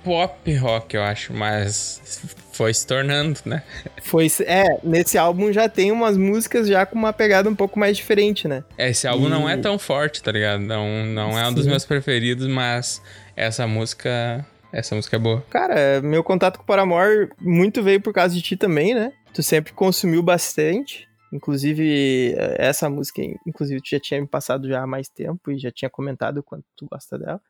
[0.05, 2.21] pop rock, eu acho, mas
[2.53, 3.63] foi se tornando, né?
[4.03, 7.97] Foi, é, nesse álbum já tem umas músicas já com uma pegada um pouco mais
[7.97, 8.63] diferente, né?
[8.77, 9.29] É, esse álbum e...
[9.29, 10.61] não é tão forte, tá ligado?
[10.61, 13.01] Não, não é um dos meus preferidos, mas
[13.35, 15.43] essa música, essa música é boa.
[15.49, 19.11] Cara, meu contato com o Paramore muito veio por causa de ti também, né?
[19.33, 21.07] Tu sempre consumiu bastante.
[21.33, 25.71] Inclusive, essa música, inclusive, tu já tinha me passado já há mais tempo e já
[25.71, 27.41] tinha comentado o quanto tu gosta dela.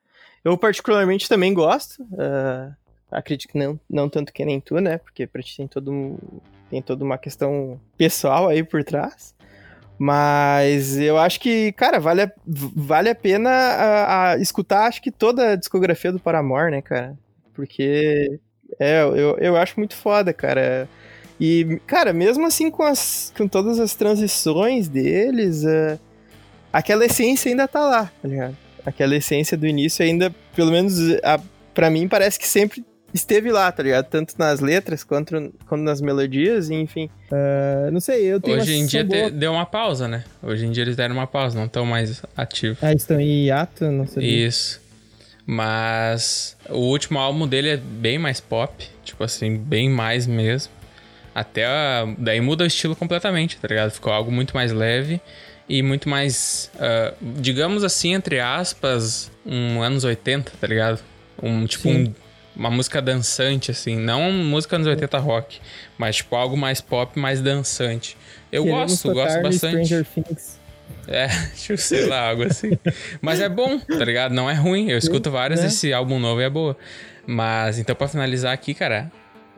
[0.46, 2.04] Eu particularmente também gosto.
[2.04, 2.72] Uh,
[3.10, 5.00] acredito que não, não tanto que nem tu, né?
[5.00, 6.20] Porque pra ti tem, todo,
[6.70, 9.34] tem toda uma questão pessoal aí por trás.
[9.98, 15.10] Mas eu acho que, cara, vale a, vale a pena a, a escutar, acho que
[15.10, 17.18] toda a discografia do Paramore, né, cara?
[17.52, 18.40] Porque
[18.80, 20.88] é, eu, eu acho muito foda, cara.
[21.40, 26.00] E, cara, mesmo assim com, as, com todas as transições deles, uh,
[26.72, 28.65] aquela essência ainda tá lá, tá ligado?
[28.86, 31.40] Aquela essência do início ainda, pelo menos a,
[31.74, 32.84] pra mim, parece que sempre
[33.16, 34.06] esteve lá, tá ligado?
[34.06, 37.10] Tanto nas letras quanto, quanto nas melodias, enfim.
[37.32, 40.24] Uh, não sei, eu tenho Hoje em dia te, deu uma pausa, né?
[40.44, 42.78] Hoje em dia eles deram uma pausa, não estão mais ativos.
[42.84, 43.86] Ah, estão em hiato?
[43.86, 44.46] Não sei.
[44.46, 44.82] Isso.
[45.46, 50.74] Mas o último álbum dele é bem mais pop, tipo assim, bem mais mesmo.
[51.34, 53.92] Até a, daí muda o estilo completamente, tá ligado?
[53.92, 55.22] Ficou algo muito mais leve
[55.68, 61.00] e muito mais, uh, digamos assim, entre aspas, um anos 80, tá ligado?
[61.42, 62.14] Um tipo um,
[62.56, 65.60] uma música dançante, assim, não música anos 80 rock,
[65.98, 68.16] mas tipo algo mais pop, mais dançante.
[68.52, 69.94] Eu Queremos gosto, gosto bastante.
[71.08, 72.72] É, tipo, sei lá, algo assim.
[73.20, 74.34] Mas é bom, tá ligado?
[74.34, 74.90] Não é ruim.
[74.90, 75.68] Eu escuto várias, é.
[75.68, 76.78] esse álbum novo é boa.
[77.26, 79.12] Mas então, pra finalizar aqui, cara,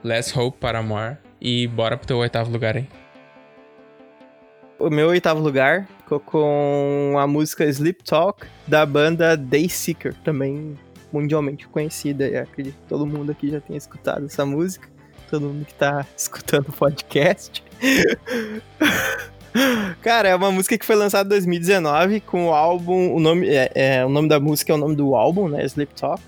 [0.04, 1.18] Let's Hope Paramore.
[1.40, 2.88] E bora pro teu oitavo lugar aí.
[4.80, 10.80] O meu oitavo lugar ficou com a música Sleep Talk da banda Dayseeker, também
[11.12, 12.26] mundialmente conhecida.
[12.26, 14.88] Eu acredito que todo mundo aqui já tenha escutado essa música.
[15.30, 17.62] Todo mundo que tá escutando o podcast.
[20.02, 23.14] Cara, é uma música que foi lançada em 2019 com o álbum.
[23.14, 25.66] O nome, é, é, o nome da música é o nome do álbum, né?
[25.66, 26.24] Sleep Talk.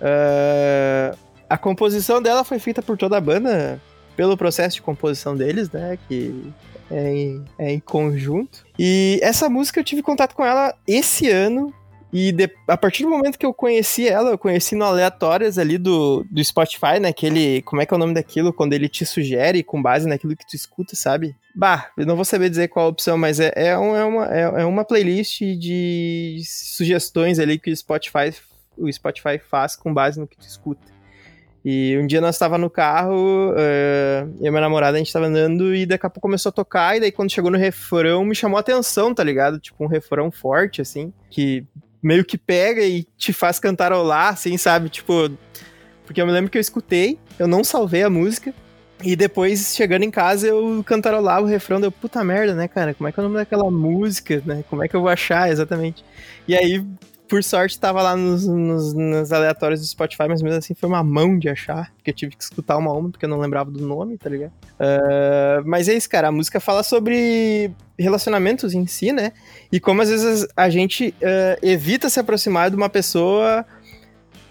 [0.00, 1.18] Uh,
[1.50, 3.80] a composição dela foi feita por toda a banda,
[4.14, 5.98] pelo processo de composição deles, né?
[6.06, 6.52] Que
[6.90, 8.64] é em, é em conjunto.
[8.78, 11.72] E essa música eu tive contato com ela esse ano.
[12.12, 15.76] E de, a partir do momento que eu conheci ela, eu conheci no aleatórias ali
[15.76, 17.12] do, do Spotify, né?
[17.64, 18.52] Como é que é o nome daquilo?
[18.52, 21.34] Quando ele te sugere com base naquilo que tu escuta, sabe?
[21.56, 24.26] Bah, eu não vou saber dizer qual a opção, mas é, é, um, é, uma,
[24.32, 28.32] é, é uma playlist de sugestões ali que o Spotify,
[28.78, 30.93] o Spotify faz com base no que tu escuta.
[31.64, 35.26] E um dia nós estava no carro, uh, eu e minha namorada, a gente tava
[35.26, 38.34] andando e daqui a pouco começou a tocar, e daí quando chegou no refrão, me
[38.34, 39.58] chamou a atenção, tá ligado?
[39.58, 41.64] Tipo, um refrão forte, assim, que
[42.02, 44.90] meio que pega e te faz cantarolar, assim, sabe?
[44.90, 45.30] Tipo,
[46.04, 48.52] porque eu me lembro que eu escutei, eu não salvei a música,
[49.02, 52.94] e depois, chegando em casa, eu cantarolava o refrão, deu puta merda, né, cara?
[52.94, 54.64] Como é que é o nome daquela música, né?
[54.68, 56.04] Como é que eu vou achar exatamente?
[56.46, 56.84] E aí,
[57.28, 61.02] por sorte tava lá nos, nos, nos, aleatórios do Spotify, mas mesmo assim foi uma
[61.02, 63.70] mão de achar, porque eu tive que escutar uma a uma, porque eu não lembrava
[63.70, 64.52] do nome, tá ligado?
[64.74, 69.32] Uh, mas é isso, cara, a música fala sobre relacionamentos em si, né?
[69.72, 73.64] E como às vezes a gente uh, evita se aproximar de uma pessoa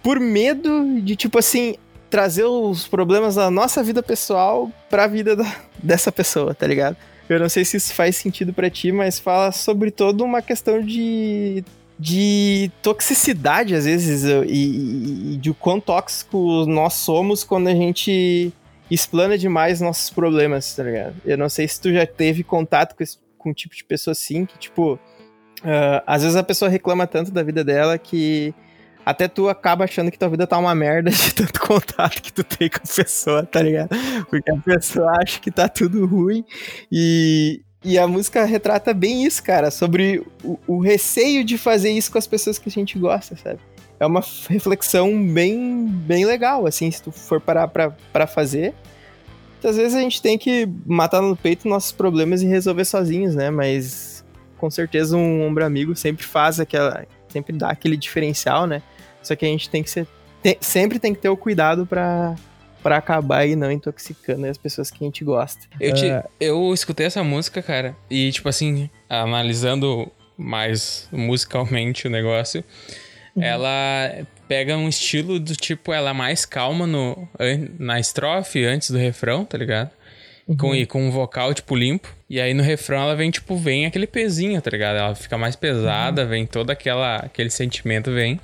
[0.02, 1.76] por medo de, tipo assim,
[2.10, 6.98] trazer os problemas da nossa vida pessoal pra vida da, dessa pessoa, tá ligado?
[7.30, 10.82] Eu não sei se isso faz sentido para ti, mas fala sobre toda uma questão
[10.82, 11.64] de
[12.04, 18.52] de toxicidade, às vezes, e, e, de o quão tóxico nós somos quando a gente
[18.92, 21.16] explana demais nossos problemas, tá ligado?
[21.24, 24.12] Eu não sei se tu já teve contato com, esse, com um tipo de pessoa
[24.12, 28.54] assim, que, tipo, uh, às vezes a pessoa reclama tanto da vida dela que
[29.06, 32.44] até tu acaba achando que tua vida tá uma merda de tanto contato que tu
[32.44, 33.96] tem com a pessoa, tá ligado?
[34.30, 36.44] Porque a pessoa acha que tá tudo ruim
[36.92, 42.12] e, e a música retrata bem isso, cara, sobre o, o, receio de fazer isso
[42.12, 43.60] com as pessoas que a gente gosta, sabe?
[44.00, 48.74] É uma reflexão bem, bem legal, assim, se tu for parar pra, pra fazer.
[49.54, 53.50] Muitas vezes a gente tem que matar no peito nossos problemas e resolver sozinhos, né?
[53.50, 54.24] Mas
[54.58, 57.06] com certeza um ombro amigo sempre faz aquela.
[57.28, 58.82] sempre dá aquele diferencial, né?
[59.22, 60.08] Só que a gente tem que ser.
[60.60, 62.36] Sempre tem que ter o cuidado para
[62.84, 65.66] para acabar e não intoxicando as pessoas que a gente gosta.
[65.80, 66.24] Eu, te, uh...
[66.40, 72.64] eu escutei essa música, cara, e tipo assim, analisando mais musicalmente o negócio,
[73.36, 73.42] uhum.
[73.42, 77.28] ela pega um estilo do tipo, ela é mais calma no,
[77.80, 79.90] na estrofe antes do refrão, tá ligado?
[80.46, 80.58] Uhum.
[80.58, 82.14] Com, e com um vocal, tipo, limpo.
[82.30, 84.98] E aí no refrão ela vem, tipo, vem aquele pezinho, tá ligado?
[84.98, 86.28] Ela fica mais pesada, uhum.
[86.28, 88.40] vem todo aquela, aquele sentimento, vem.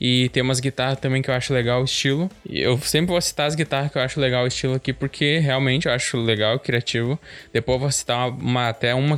[0.00, 2.30] E tem umas guitarras também que eu acho legal o estilo.
[2.48, 5.38] E eu sempre vou citar as guitarras que eu acho legal o estilo aqui, porque
[5.38, 7.18] realmente eu acho legal e criativo.
[7.52, 9.16] Depois eu vou citar uma, uma, até uma,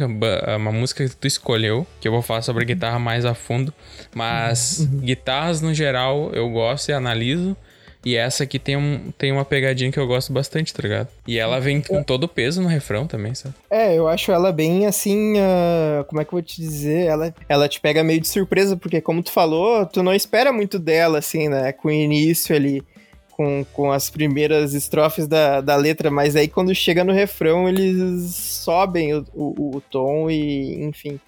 [0.57, 3.73] uma música que tu escolheu, que eu vou falar sobre a guitarra mais a fundo.
[4.14, 5.01] Mas uhum.
[5.01, 7.57] guitarras no geral eu gosto e analiso.
[8.05, 11.09] E essa aqui tem, um, tem uma pegadinha que eu gosto bastante, tá ligado?
[11.27, 13.55] E ela vem com todo o peso no refrão também, sabe?
[13.71, 15.35] É, eu acho ela bem assim.
[15.35, 17.07] Uh, como é que eu vou te dizer?
[17.07, 20.79] Ela, ela te pega meio de surpresa, porque, como tu falou, tu não espera muito
[20.79, 21.73] dela, assim, né?
[21.73, 22.83] Com o início ali.
[23.31, 28.35] Com, com as primeiras estrofes da, da letra, mas aí quando chega no refrão eles
[28.35, 31.19] sobem o, o, o tom e, enfim,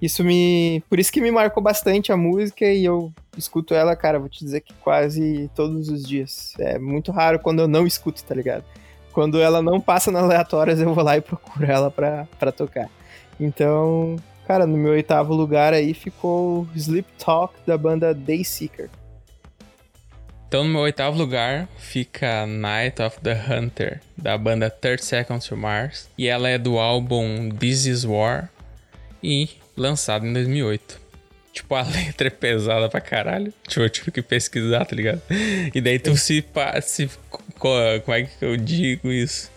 [0.00, 0.82] isso me.
[0.88, 4.44] Por isso que me marcou bastante a música e eu escuto ela, cara, vou te
[4.44, 6.54] dizer que quase todos os dias.
[6.58, 8.64] É muito raro quando eu não escuto, tá ligado?
[9.12, 12.88] Quando ela não passa nas aleatórias, eu vou lá e procuro ela pra, pra tocar.
[13.40, 18.88] Então, cara, no meu oitavo lugar aí ficou Sleep Talk da banda Dayseeker.
[20.46, 25.56] Então, no meu oitavo lugar fica Night of the Hunter, da banda 30 Seconds to
[25.56, 26.08] Mars.
[26.16, 28.48] E ela é do álbum This Is War.
[29.22, 31.00] E lançado em 2008.
[31.52, 33.52] Tipo, a letra é pesada pra caralho.
[33.66, 35.22] Tipo, eu tive que pesquisar, tá ligado?
[35.74, 36.44] E daí tu se,
[36.82, 37.10] se.
[37.58, 39.50] Como é que eu digo isso?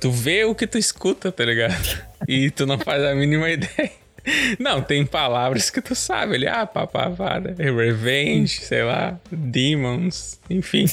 [0.00, 2.02] Tu vê o que tu escuta, tá ligado?
[2.26, 3.92] E tu não faz a mínima ideia.
[4.58, 10.86] Não, tem palavras que tu sabe ali, ah, papavada, revenge, sei lá, demons, enfim.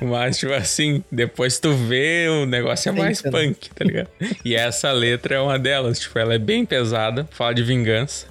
[0.00, 4.08] Mas, tipo assim, depois tu vê, o negócio é mais punk, tá ligado?
[4.44, 8.26] E essa letra é uma delas, tipo, ela é bem pesada, fala de vingança,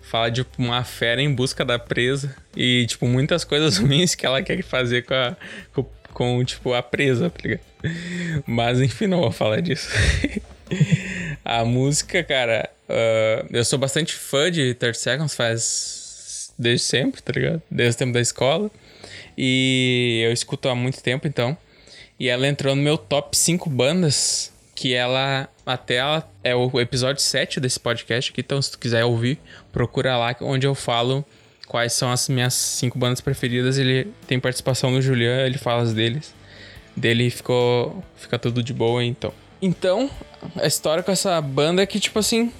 [0.00, 4.42] fala de uma fera em busca da presa e, tipo, muitas coisas ruins que ela
[4.42, 5.36] quer fazer com a,
[5.72, 7.62] com, com tipo, a presa, tá ligado?
[8.46, 9.90] Mas, enfim, não vou falar disso.
[11.44, 17.32] a música, cara, uh, eu sou bastante fã de 30 Seconds, faz desde sempre, tá
[17.32, 17.62] ligado?
[17.70, 18.70] Desde o tempo da escola.
[19.36, 21.56] E eu escuto há muito tempo, então.
[22.18, 27.22] E ela entrou no meu top 5 bandas, que ela até ela é o episódio
[27.22, 29.38] 7 desse podcast aqui, então se tu quiser ouvir,
[29.72, 31.24] procura lá onde eu falo
[31.66, 33.78] quais são as minhas cinco bandas preferidas.
[33.78, 36.34] Ele tem participação do Julian, ele fala as deles.
[36.94, 39.32] Dele ficou fica tudo de boa, então.
[39.64, 40.10] Então,
[40.56, 42.52] a história com essa banda é que, tipo assim,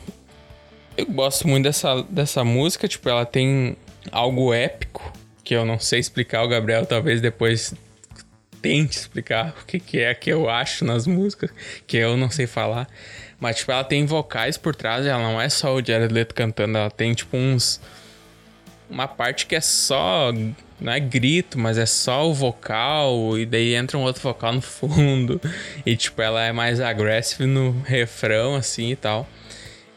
[0.96, 3.76] eu gosto muito dessa, dessa música, tipo, ela tem
[4.12, 5.12] algo épico,
[5.42, 7.74] que eu não sei explicar, o Gabriel talvez depois
[8.62, 11.50] tente explicar o que, que é que eu acho nas músicas,
[11.88, 12.88] que eu não sei falar.
[13.40, 16.78] Mas, tipo, ela tem vocais por trás, ela não é só o Jared Leto cantando,
[16.78, 17.80] ela tem, tipo, uns...
[18.88, 20.30] Uma parte que é só
[20.82, 24.62] não é grito, mas é só o vocal, e daí entra um outro vocal no
[24.62, 25.40] fundo.
[25.86, 29.28] E tipo, ela é mais agressiva no refrão, assim e tal.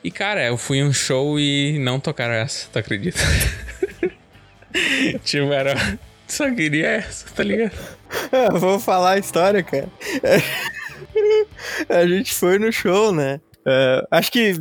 [0.03, 3.19] E cara, eu fui em um show e não tocaram essa, tu acredita?
[5.23, 5.75] tipo, era.
[6.27, 7.77] Só queria essa, tá ligado?
[8.31, 9.89] Eu vou falar a história, cara.
[11.87, 13.39] a gente foi no show, né?
[13.65, 14.53] Uh, acho que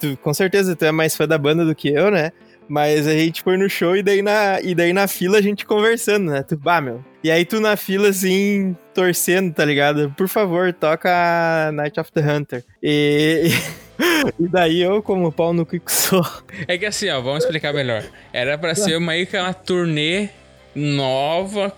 [0.00, 2.32] tu, com certeza tu é mais fã da banda do que eu, né?
[2.72, 5.66] Mas a gente foi no show e daí na, e daí na fila a gente
[5.66, 6.42] conversando, né?
[6.42, 7.04] Tu, bah, meu.
[7.22, 10.10] E aí tu na fila, assim, torcendo, tá ligado?
[10.16, 12.64] Por favor, toca Night of the Hunter.
[12.82, 13.50] E...
[14.40, 16.26] E daí eu, como pau no que sou.
[16.66, 18.02] É que assim, ó, vamos explicar melhor.
[18.32, 20.28] Era pra ser meio que uma turnê
[20.74, 21.72] nova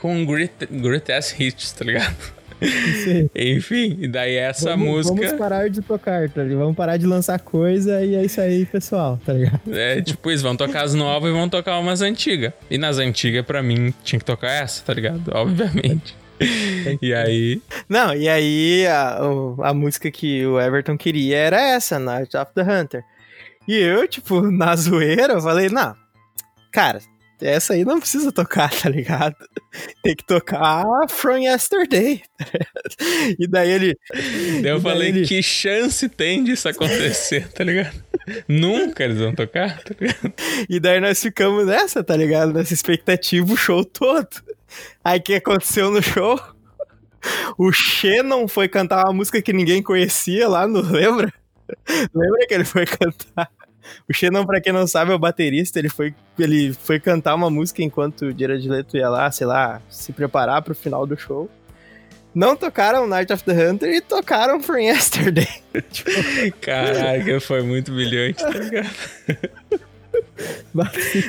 [0.00, 2.16] com Greatest Hits, tá ligado?
[3.34, 5.14] Enfim, e daí essa vamos, música.
[5.14, 6.58] Vamos parar de tocar, tá ligado?
[6.58, 9.60] Vamos parar de lançar coisa e é isso aí, pessoal, tá ligado?
[9.72, 12.52] É, tipo isso, vão tocar as novas e vão tocar umas antigas.
[12.70, 15.22] E nas antigas, pra mim, tinha que tocar essa, tá ligado?
[15.34, 16.14] Obviamente.
[17.00, 17.62] e aí.
[17.88, 19.18] Não, e aí a,
[19.62, 23.04] a música que o Everton queria era essa, Night of the Hunter.
[23.66, 25.94] E eu, tipo, na zoeira, eu falei, não,
[26.72, 27.00] cara,
[27.40, 29.36] essa aí não precisa tocar, tá ligado?
[30.02, 32.22] Tem que tocar From Yesterday.
[33.38, 33.98] e daí ele.
[34.64, 35.26] Eu falei, ele...
[35.26, 38.02] que chance tem disso acontecer, tá ligado?
[38.48, 40.32] Nunca eles vão tocar, tá ligado?
[40.68, 42.52] E daí nós ficamos nessa, tá ligado?
[42.52, 44.28] Nessa expectativa o show todo.
[45.04, 46.40] Aí o que aconteceu no show?
[47.58, 51.32] O Shannon foi cantar uma música que ninguém conhecia lá, não lembra?
[52.14, 53.50] Lembra que ele foi cantar?
[54.08, 55.78] O Xenon, pra quem não sabe, é o baterista.
[55.78, 59.80] Ele foi, ele foi cantar uma música enquanto o Jared Leto ia lá, sei lá,
[59.88, 61.50] se preparar pro final do show.
[62.34, 65.48] Não tocaram Night of the Hunter e tocaram From Yesterday.
[65.90, 66.10] tipo...
[66.60, 68.90] Caraca, foi muito brilhante, tá ligado?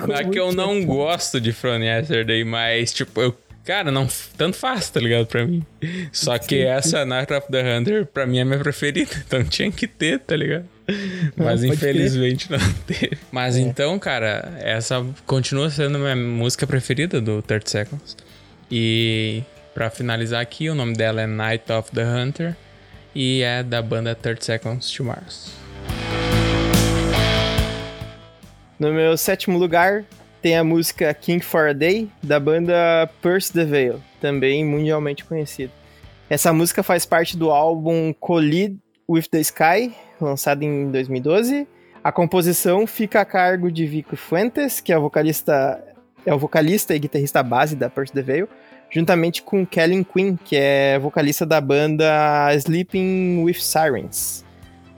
[0.08, 4.58] não é que eu não gosto de From Yesterday, mas, tipo, eu Cara, não tanto
[4.58, 5.28] faz, tá ligado?
[5.28, 5.64] Pra mim.
[6.12, 9.12] Só que essa Night of the Hunter, pra mim, é minha preferida.
[9.26, 10.66] Então tinha que ter, tá ligado?
[11.36, 13.18] Mas infelizmente não teve.
[13.32, 13.60] Mas é.
[13.60, 18.18] então, cara, essa continua sendo minha música preferida do 30 Seconds.
[18.70, 22.56] E pra finalizar aqui, o nome dela é Night of the Hunter.
[23.14, 25.52] E é da banda 30 Seconds to Mars.
[28.80, 30.04] No meu sétimo lugar,
[30.42, 35.72] tem a música King for a Day, da banda Percy the Veil, também mundialmente conhecida.
[36.28, 38.80] Essa música faz parte do álbum Collide
[39.12, 41.68] with the Sky, lançado em 2012.
[42.04, 45.84] A composição fica a cargo de Vico Fuentes, que é o vocalista,
[46.26, 48.48] é o vocalista e guitarrista base da Percy the Veil,
[48.90, 54.44] juntamente com Kellen Quinn, que é vocalista da banda Sleeping with Sirens.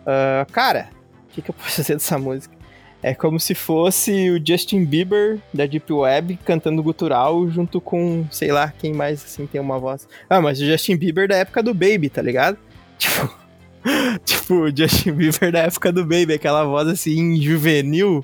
[0.01, 0.89] Uh, cara,
[1.25, 2.55] o que, que eu posso dizer dessa música?
[3.01, 8.49] É como se fosse o Justin Bieber da Deep Web cantando gutural junto com, sei
[8.49, 10.07] lá, quem mais assim tem uma voz.
[10.29, 12.57] Ah, mas o Justin Bieber da época do Baby, tá ligado?
[12.97, 13.42] Tipo,
[14.25, 18.23] tipo o Justin Bieber da época do Baby, aquela voz assim juvenil.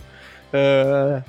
[0.54, 1.24] Uh,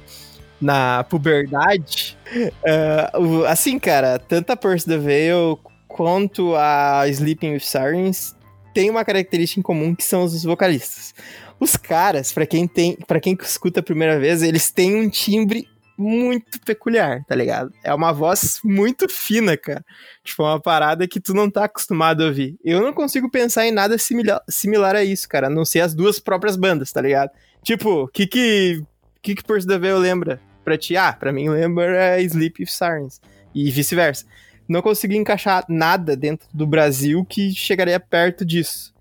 [0.61, 2.17] na puberdade.
[2.37, 5.59] Uh, assim, cara, tanto a Percy the Veil
[5.89, 8.37] quanto a Sleeping with Sirens
[8.75, 11.15] tem uma característica em comum que são os vocalistas.
[11.59, 15.67] Os caras, para quem tem, para quem escuta a primeira vez, eles têm um timbre
[16.01, 17.73] muito peculiar, tá ligado?
[17.85, 19.85] É uma voz muito fina, cara.
[20.25, 22.57] Tipo, uma parada que tu não tá acostumado a ouvir.
[22.65, 25.95] Eu não consigo pensar em nada similar, similar a isso, cara, a não ser as
[25.95, 27.31] duas próprias bandas, tá ligado?
[27.63, 28.83] Tipo, o que que,
[29.23, 30.97] que que Percy Veil lembra pra ti?
[30.97, 33.21] Ah, pra mim lembra Sleep with Sirens.
[33.55, 34.25] E vice-versa.
[34.69, 38.95] Não consegui encaixar nada dentro do Brasil que chegaria perto disso.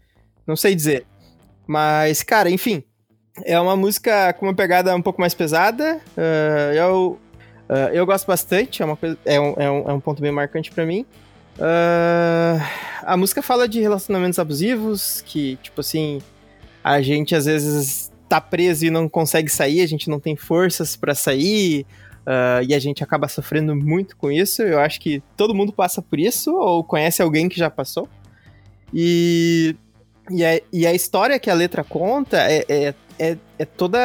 [0.45, 1.05] Não sei dizer.
[1.67, 2.83] Mas, cara, enfim.
[3.45, 5.99] É uma música com uma pegada um pouco mais pesada.
[6.17, 7.19] Uh, eu,
[7.69, 10.31] uh, eu gosto bastante, é, uma coisa, é, um, é, um, é um ponto bem
[10.31, 11.05] marcante para mim.
[11.57, 12.61] Uh,
[13.03, 16.21] a música fala de relacionamentos abusivos, que, tipo assim,
[16.83, 20.95] a gente às vezes tá preso e não consegue sair, a gente não tem forças
[20.95, 21.85] para sair,
[22.21, 24.61] uh, e a gente acaba sofrendo muito com isso.
[24.61, 28.07] Eu acho que todo mundo passa por isso, ou conhece alguém que já passou.
[28.93, 29.75] E
[30.29, 33.99] e a, e a história que a letra conta é, é, é, é toda.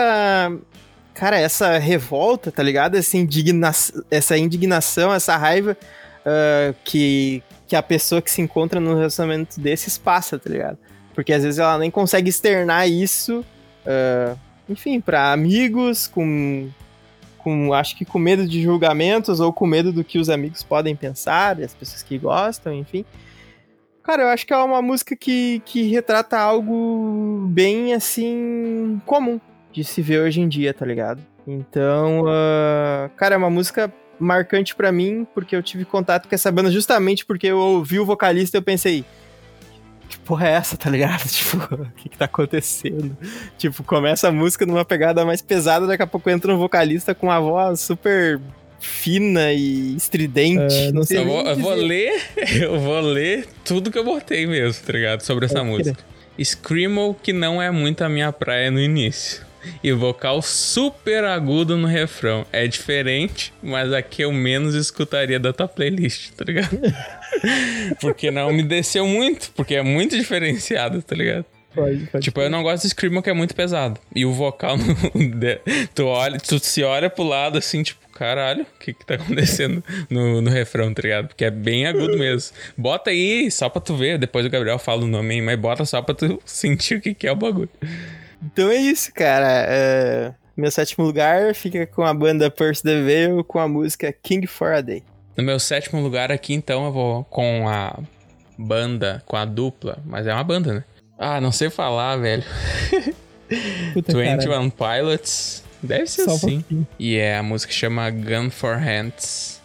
[1.15, 2.97] Cara, essa revolta, tá ligado?
[2.97, 3.71] Essa, indigna
[4.11, 5.77] essa indignação, essa raiva
[6.25, 10.77] uh, que, que a pessoa que se encontra num relacionamento desses passa, tá ligado?
[11.15, 13.45] Porque às vezes ela nem consegue externar isso,
[13.87, 14.37] uh,
[14.69, 16.69] enfim, para amigos, com,
[17.39, 17.73] com.
[17.73, 21.63] Acho que com medo de julgamentos ou com medo do que os amigos podem pensar,
[21.63, 23.05] as pessoas que gostam, enfim.
[24.05, 29.41] Cara, eu acho que é uma música que, que retrata algo bem, assim, comum
[29.75, 31.21] de se ver hoje em dia, tá ligado?
[31.47, 36.53] Então, uh, cara, é uma música marcante para mim, porque eu tive contato com essa
[36.53, 39.05] banda justamente porque eu ouvi o vocalista e eu pensei,
[40.09, 41.25] que porra é essa, tá ligado?
[41.29, 43.17] Tipo, o que que tá acontecendo?
[43.59, 47.27] Tipo, começa a música numa pegada mais pesada, daqui a pouco entra um vocalista com
[47.27, 48.41] uma voz super
[48.85, 50.75] fina e estridente.
[50.75, 52.23] É, não sei eu, vou, eu vou, ler,
[52.61, 55.23] eu vou ler tudo que eu botei mesmo, tá ligado?
[55.23, 55.99] Sobre essa música.
[56.43, 59.43] Screamo, que não é muito a minha praia no início.
[59.83, 62.45] e vocal super agudo no refrão.
[62.53, 66.79] É diferente, mas aqui eu menos escutaria da tua playlist, tá ligado?
[68.01, 71.47] porque não me desceu muito, porque é muito diferenciado, tá ligado?
[71.75, 73.99] Pode, pode Tipo, eu não gosto de Screamo que é muito pesado.
[74.15, 74.85] E o vocal, no,
[75.95, 79.83] tu, olha, tu se olha pro lado assim, tipo, caralho, o que que tá acontecendo
[80.09, 81.29] no, no refrão, tá ligado?
[81.29, 82.57] Porque é bem agudo mesmo.
[82.77, 85.85] Bota aí só pra tu ver, depois o Gabriel fala o nome aí, mas bota
[85.85, 87.71] só pra tu sentir o que que é o bagulho.
[88.43, 89.67] Então é isso, cara.
[89.69, 94.47] É, Meu sétimo lugar fica com a banda Percy the Veil com a música King
[94.47, 95.03] for a Day.
[95.37, 97.99] No meu sétimo lugar aqui, então, eu vou com a
[98.57, 100.85] banda, com a dupla, mas é uma banda, né?
[101.19, 102.45] Ah, não sei falar, velho.
[103.93, 104.37] Puta, cara.
[104.37, 105.64] 21 Pilots.
[105.85, 106.65] Deve ser assim.
[106.99, 109.61] E é a música chama Gun for Hands,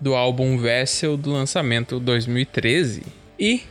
[0.00, 3.02] do álbum Vessel do lançamento 2013.
[3.38, 3.62] E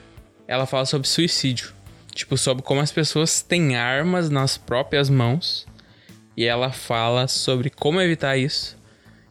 [0.48, 1.74] ela fala sobre suicídio.
[2.14, 5.68] Tipo, sobre como as pessoas têm armas nas próprias mãos.
[6.36, 8.78] E ela fala sobre como evitar isso.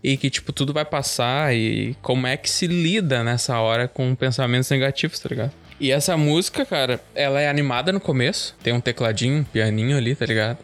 [0.03, 4.15] E que, tipo, tudo vai passar e como é que se lida nessa hora com
[4.15, 5.53] pensamentos negativos, tá ligado?
[5.79, 8.55] E essa música, cara, ela é animada no começo.
[8.63, 10.59] Tem um tecladinho, um pianinho ali, tá ligado?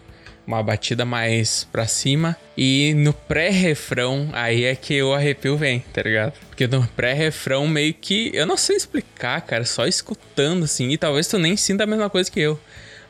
[0.46, 2.36] Uma batida mais pra cima.
[2.56, 6.34] E no pré-refrão, aí é que o arrepio vem, tá ligado?
[6.48, 8.30] Porque no pré-refrão, meio que.
[8.32, 10.90] Eu não sei explicar, cara, só escutando assim.
[10.90, 12.58] E talvez tu nem sinta a mesma coisa que eu.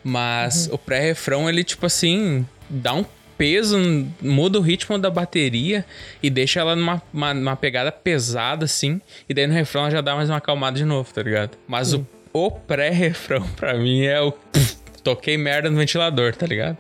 [0.03, 3.05] Mas o pré-refrão, ele, tipo assim, dá um
[3.37, 3.77] peso,
[4.21, 5.85] muda o ritmo da bateria
[6.23, 9.01] e deixa ela numa uma, uma pegada pesada, assim.
[9.29, 11.59] E daí no refrão ela já dá mais uma acalmada de novo, tá ligado?
[11.67, 14.33] Mas o, o pré-refrão, pra mim, é o.
[15.03, 16.79] Toquei merda no ventilador, tá ligado?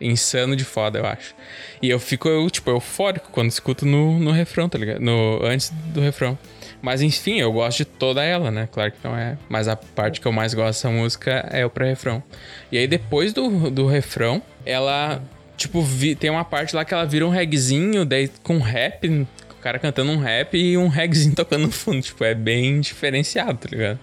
[0.00, 1.34] Insano de foda, eu acho.
[1.80, 5.00] E eu fico, eu, tipo, eufórico quando escuto no, no refrão, tá ligado?
[5.00, 6.38] No, antes do refrão.
[6.82, 8.68] Mas enfim, eu gosto de toda ela, né?
[8.70, 9.38] Claro que não é.
[9.48, 12.22] Mas a parte que eu mais gosto dessa música é o pré-refrão.
[12.70, 15.22] E aí depois do, do refrão, ela,
[15.56, 18.06] tipo, vi- tem uma parte lá que ela vira um regzinho,
[18.42, 22.02] com rap, o cara cantando um rap e um regzinho tocando no fundo.
[22.02, 23.98] Tipo, é bem diferenciado, tá ligado?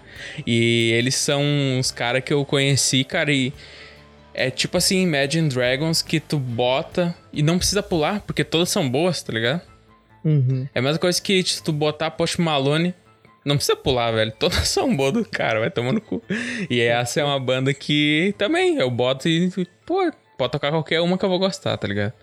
[0.46, 1.44] E eles são
[1.80, 3.54] os caras que eu conheci, cara, e.
[4.34, 8.90] É tipo assim, Imagine Dragons que tu bota e não precisa pular, porque todas são
[8.90, 9.62] boas, tá ligado?
[10.24, 10.68] Uhum.
[10.74, 12.94] É a mesma coisa que se tu botar Post Malone,
[13.46, 14.32] não precisa pular, velho.
[14.32, 16.22] Todas são boas do cara, vai tomando cu.
[16.70, 19.52] E essa é uma banda que também eu boto e,
[19.86, 22.14] pô, pode tocar qualquer uma que eu vou gostar, tá ligado?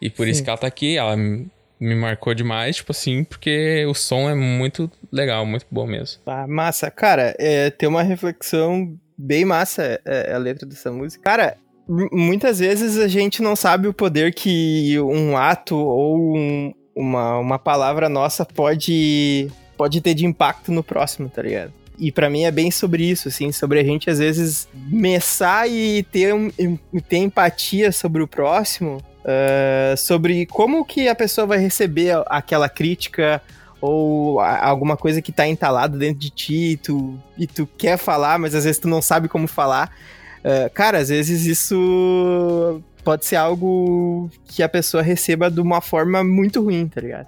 [0.00, 0.44] E por isso Sim.
[0.44, 1.50] que ela tá aqui, ela me
[1.80, 6.20] me marcou demais, tipo assim, porque o som é muito legal, muito bom mesmo.
[6.26, 6.90] Ah, massa.
[6.90, 11.22] Cara, é, tem uma reflexão bem massa é, a letra dessa música.
[11.24, 11.56] Cara,
[12.12, 17.58] muitas vezes a gente não sabe o poder que um ato ou um- uma, uma
[17.58, 21.72] palavra nossa pode, pode ter de impacto no próximo, tá ligado?
[21.98, 26.02] E pra mim é bem sobre isso, assim, sobre a gente às vezes messar e
[26.04, 26.50] ter, um-
[27.08, 32.68] ter empatia sobre o próximo, ah, sobre como que a pessoa vai receber a- aquela
[32.68, 33.40] crítica
[33.80, 38.38] ou alguma coisa que tá entalada dentro de ti e tu, e tu quer falar,
[38.38, 39.90] mas às vezes tu não sabe como falar.
[40.44, 46.22] Ah, cara, às vezes isso pode ser algo que a pessoa receba de uma forma
[46.24, 47.26] muito ruim, tá ligado?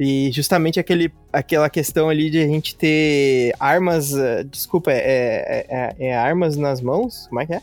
[0.00, 4.14] E justamente aquele, aquela questão ali de a gente ter armas.
[4.14, 7.26] ah, desculpa, é, é, é- é armas nas mãos?
[7.28, 7.62] Como é que é?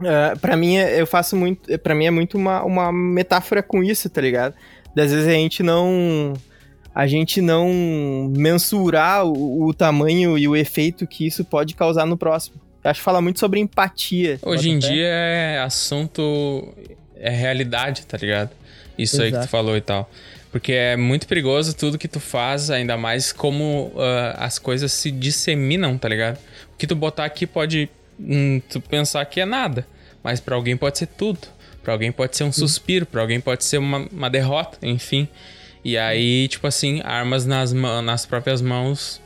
[0.00, 1.78] Uh, para mim, eu faço muito.
[1.78, 4.54] para mim é muito uma, uma metáfora com isso, tá ligado?
[4.94, 6.32] Das vezes a gente não.
[6.94, 12.16] A gente não mensurar o, o tamanho e o efeito que isso pode causar no
[12.16, 12.56] próximo.
[12.84, 14.38] Eu acho que fala muito sobre empatia.
[14.42, 16.72] Hoje em dia é assunto,
[17.16, 18.50] é realidade, tá ligado?
[18.96, 19.50] Isso aí que tu Exato.
[19.50, 20.08] falou e tal.
[20.52, 25.10] Porque é muito perigoso tudo que tu faz, ainda mais como ah, as coisas se
[25.10, 26.38] disseminam, tá ligado?
[26.74, 27.88] O que tu botar aqui pode
[28.20, 29.86] hum, tu pensar que é nada,
[30.22, 31.40] mas pra alguém pode ser tudo.
[31.82, 35.28] Pra alguém pode ser um suspiro, pra alguém pode ser uma, uma derrota, enfim.
[35.84, 39.20] E aí, tipo assim, armas nas, nas próprias mãos,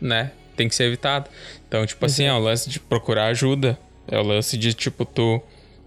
[0.00, 0.32] né?
[0.56, 1.30] Tem que ser evitado.
[1.68, 3.78] Então, tipo assim, é o lance de procurar ajuda.
[4.08, 5.40] É o lance de, tipo, tu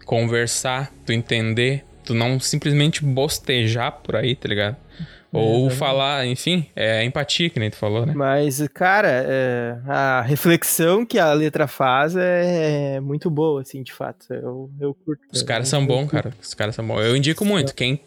[0.05, 4.77] conversar, tu entender, tu não simplesmente bostejar por aí, tá ligado?
[5.35, 8.13] Ou falar, enfim, é empatia, que nem tu falou, né?
[8.15, 14.25] Mas, cara, é, a reflexão que a letra faz é, muito boa, assim, de fato.
[14.33, 15.21] Eu, eu curto.
[15.33, 16.33] Os caras são bons, cara.
[16.41, 17.01] Os caras são bons.
[17.01, 17.75] Eu indico muito.
[17.75, 17.99] Quem.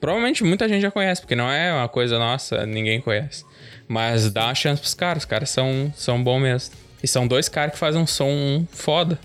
[0.00, 3.44] Provavelmente muita gente já conhece, porque não é uma coisa nossa, ninguém conhece.
[3.88, 5.22] Mas dá uma chance pros caras.
[5.22, 6.74] Os caras são, são bons mesmo.
[7.02, 9.18] E são dois caras que fazem um som foda.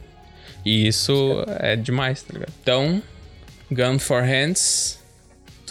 [0.66, 2.54] E isso é demais, tá ligado?
[2.62, 3.02] Então,
[3.72, 5.00] Gun for Hands,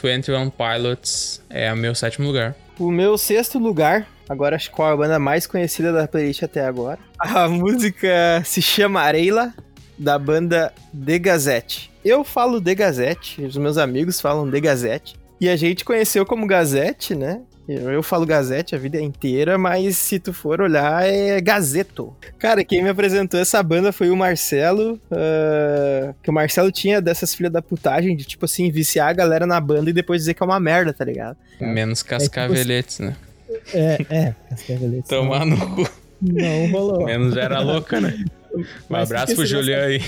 [0.02, 2.54] 21 Pilots é o meu sétimo lugar.
[2.78, 6.64] O meu sexto lugar, agora acho que é a banda mais conhecida da playlist até
[6.64, 6.98] agora.
[7.20, 9.52] A música se chama Areila
[10.00, 10.72] da banda
[11.04, 11.90] The Gazette.
[12.04, 15.14] Eu falo The Gazette, os meus amigos falam The Gazette.
[15.38, 17.40] E a gente conheceu como Gazette, né?
[17.68, 22.12] Eu falo Gazette a vida inteira, mas se tu for olhar, é Gazeto.
[22.36, 24.94] Cara, quem me apresentou essa banda foi o Marcelo.
[25.10, 29.46] Uh, que o Marcelo tinha dessas filhas da putagem de, tipo assim, viciar a galera
[29.46, 31.36] na banda e depois dizer que é uma merda, tá ligado?
[31.60, 33.30] Menos cascaveletes, é, tipo, né?
[33.72, 35.08] É, é, cascaveletes.
[35.08, 35.88] Tomar no cu.
[36.20, 37.04] Não rolou.
[37.04, 38.24] Menos era louca, né?
[38.88, 39.98] Um abraço pro Julião aí.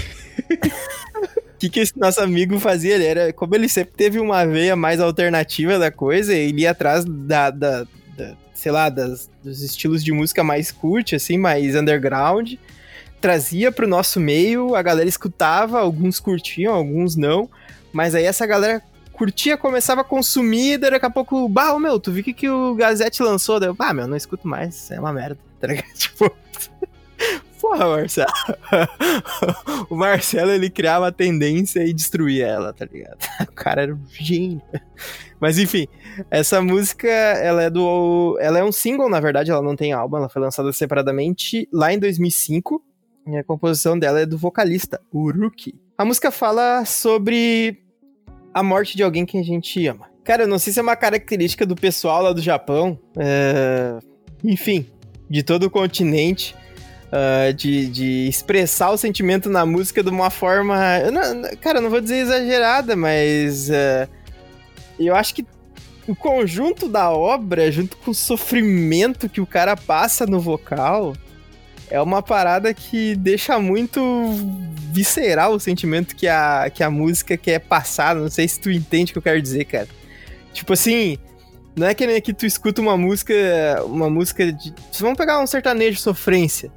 [0.50, 2.94] O que, que esse nosso amigo fazia?
[2.94, 7.04] Ele era, como ele sempre teve uma veia mais alternativa da coisa, ele ia atrás
[7.04, 7.86] da, da,
[8.16, 12.54] da sei lá, das, dos estilos de música mais cult, assim, mais underground,
[13.20, 17.50] trazia pro nosso meio, a galera escutava, alguns curtiam, alguns não,
[17.92, 18.80] mas aí essa galera
[19.12, 22.74] curtia, começava a consumir, daí daqui a pouco, bah, meu, tu viu que, que o
[22.74, 23.60] Gazette lançou?
[23.60, 25.92] Daí eu, bah, meu, não escuto mais, é uma merda, tá ligado?
[25.94, 26.30] Tipo,
[27.62, 28.32] porra, Marcelo.
[29.88, 33.18] o Marcelo, ele criava a tendência e destruía ela, tá ligado?
[33.48, 34.60] O cara era um gênio.
[35.38, 35.86] Mas enfim,
[36.28, 38.36] essa música, ela é do...
[38.40, 41.92] Ela é um single, na verdade, ela não tem álbum, ela foi lançada separadamente lá
[41.92, 42.82] em 2005.
[43.28, 45.80] E a composição dela é do vocalista, Uruki.
[45.96, 47.80] A música fala sobre
[48.52, 50.10] a morte de alguém que a gente ama.
[50.24, 53.98] Cara, eu não sei se é uma característica do pessoal lá do Japão, é...
[54.42, 54.86] enfim,
[55.30, 56.56] de todo o continente,
[57.12, 60.76] uh, de, de expressar o sentimento na música de uma forma.
[61.10, 63.68] Não, cara, não vou dizer exagerada, mas.
[63.68, 64.08] Uh,
[64.98, 65.46] eu acho que
[66.06, 71.14] o conjunto da obra, junto com o sofrimento que o cara passa no vocal,
[71.90, 74.00] é uma parada que deixa muito
[74.90, 78.14] visceral o sentimento que a, que a música quer passar.
[78.14, 79.88] Não sei se tu entende o que eu quero dizer, cara.
[80.52, 81.18] Tipo assim,
[81.74, 83.34] não é que nem aqui tu escuta uma música,
[83.86, 84.74] uma música de.
[84.98, 86.70] Vamos pegar um sertanejo sofrência.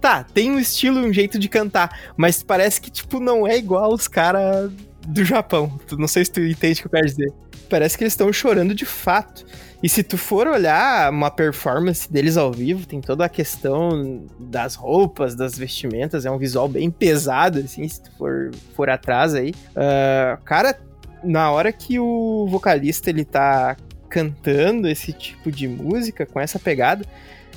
[0.00, 3.92] Tá, tem um estilo, um jeito de cantar, mas parece que, tipo, não é igual
[3.92, 4.70] os caras
[5.06, 5.78] do Japão.
[5.98, 7.32] Não sei se tu entende o que eu quero dizer.
[7.68, 9.44] Parece que eles estão chorando de fato.
[9.82, 14.74] E se tu for olhar uma performance deles ao vivo, tem toda a questão das
[14.74, 19.50] roupas, das vestimentas, é um visual bem pesado, assim, se tu for, for atrás aí.
[19.70, 20.78] Uh, cara,
[21.22, 23.76] na hora que o vocalista ele tá
[24.08, 27.04] cantando esse tipo de música, com essa pegada,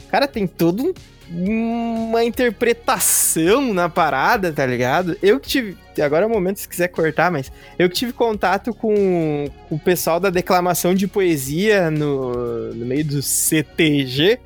[0.10, 0.94] cara, tem todo um
[1.34, 5.18] uma interpretação na parada, tá ligado?
[5.22, 5.78] Eu que tive.
[6.02, 9.80] Agora é o momento se quiser cortar, mas eu que tive contato com, com o
[9.80, 14.40] pessoal da declamação de poesia no, no meio do CTG.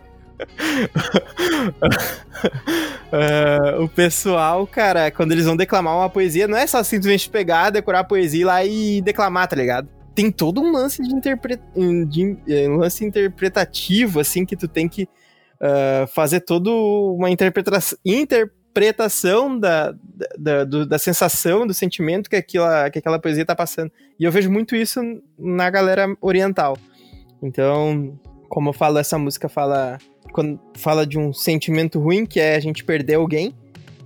[3.11, 7.69] uh, o pessoal, cara, quando eles vão declamar uma poesia, não é só simplesmente pegar,
[7.69, 9.87] decorar a poesia lá e declamar, tá ligado?
[10.13, 11.59] Tem todo um lance de, interpre...
[12.07, 12.37] de
[12.69, 15.07] um lance interpretativo, assim, que tu tem que
[15.61, 17.79] uh, fazer toda uma interpreta
[18.75, 19.95] interpretação da,
[20.37, 23.91] da, da, sensação, do sentimento que aquela, que aquela poesia está passando.
[24.19, 25.01] E eu vejo muito isso
[25.39, 26.77] na galera oriental.
[27.41, 29.97] Então, como eu falo, essa música fala,
[30.33, 33.55] quando fala de um sentimento ruim, que é a gente perder alguém.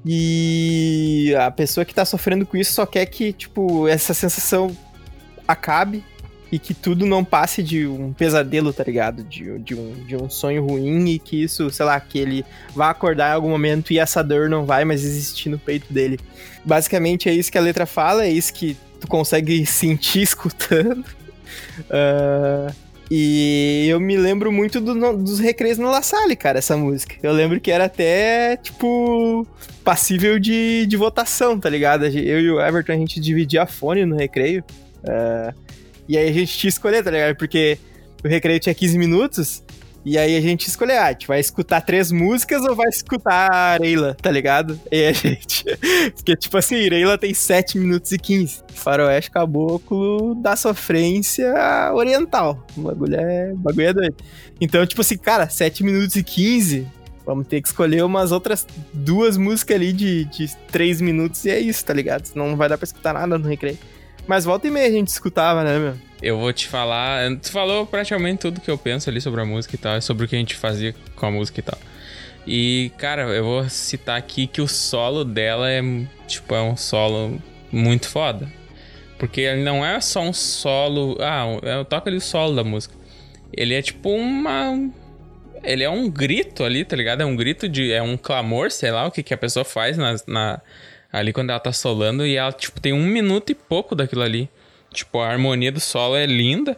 [0.05, 4.75] E a pessoa que tá sofrendo com isso só quer que, tipo, essa sensação
[5.47, 6.03] acabe
[6.51, 9.23] e que tudo não passe de um pesadelo, tá ligado?
[9.23, 12.45] De, de, um, de um sonho ruim e que isso, sei lá, que ele
[12.75, 16.19] vá acordar em algum momento e essa dor não vai mais existir no peito dele.
[16.65, 21.05] Basicamente é isso que a letra fala, é isso que tu consegue sentir escutando.
[21.81, 22.73] Uh,
[23.11, 27.15] e eu me lembro muito do, dos recreios no La Salle, cara, essa música.
[27.23, 29.47] Eu lembro que era até, tipo,
[29.83, 32.05] passível de, de votação, tá ligado?
[32.05, 34.63] Eu e o Everton, a gente dividia a fone no recreio.
[35.03, 35.53] Uh,
[36.09, 37.35] e aí a gente tinha que escolher, tá ligado?
[37.35, 37.77] Porque
[38.25, 39.63] o recreio tinha 15 minutos.
[40.03, 43.51] E aí a gente escolheu, ah, a gente vai escutar três músicas ou vai escutar
[43.51, 44.79] a Areila, tá ligado?
[44.91, 45.63] E a gente.
[46.15, 48.63] Porque, tipo assim, Areila tem 7 minutos e 15.
[48.73, 51.53] Faroeste Caboclo da sofrência
[51.93, 52.65] oriental.
[52.75, 54.15] O bagulho é, o bagulho é doido.
[54.59, 56.87] Então, tipo assim, cara, 7 minutos e 15.
[57.23, 61.59] Vamos ter que escolher umas outras duas músicas ali de, de 3 minutos e é
[61.59, 62.25] isso, tá ligado?
[62.25, 63.77] Senão não vai dar pra escutar nada no recreio.
[64.29, 65.95] Mas volta e meia a gente escutava, né, meu?
[66.21, 67.35] Eu vou te falar.
[67.39, 70.27] Tu falou praticamente tudo que eu penso ali sobre a música e tal, sobre o
[70.27, 71.79] que a gente fazia com a música e tal.
[72.45, 75.81] E, cara, eu vou citar aqui que o solo dela é,
[76.27, 78.47] tipo, é um solo muito foda.
[79.17, 81.17] Porque ele não é só um solo.
[81.19, 82.93] Ah, eu toco ali o solo da música.
[83.51, 84.91] Ele é tipo uma.
[85.63, 87.21] Ele é um grito ali, tá ligado?
[87.21, 87.91] É um grito de.
[87.91, 90.61] É um clamor, sei lá, o que, que a pessoa faz na, na
[91.11, 94.49] ali quando ela tá solando e ela, tipo, tem um minuto e pouco daquilo ali.
[94.93, 96.77] Tipo, a harmonia do solo é linda.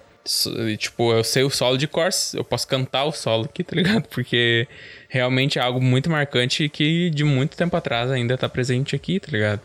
[0.78, 4.08] Tipo, eu sei o solo de cor, eu posso cantar o solo aqui, tá ligado?
[4.10, 4.68] Porque
[5.10, 9.30] realmente é algo muito marcante que de muito tempo atrás ainda tá presente aqui, tá
[9.32, 9.62] ligado?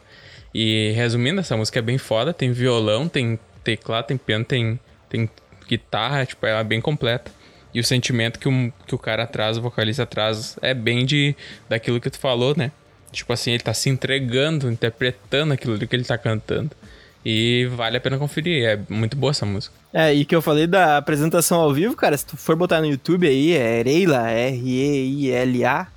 [0.54, 5.28] E resumindo, essa música é bem foda, tem violão, tem teclado, tem piano, tem, tem
[5.68, 7.30] guitarra, tipo, ela é bem completa.
[7.74, 11.36] E o sentimento que, um, que o cara traz, o vocalista traz, é bem de
[11.68, 12.72] daquilo que tu falou, né?
[13.16, 16.70] Tipo assim, ele tá se entregando, interpretando aquilo que ele tá cantando.
[17.24, 19.74] E vale a pena conferir, é muito boa essa música.
[19.92, 22.86] É, e que eu falei da apresentação ao vivo, cara, se tu for botar no
[22.86, 25.88] YouTube aí, é Reila, R-E-I-L-A,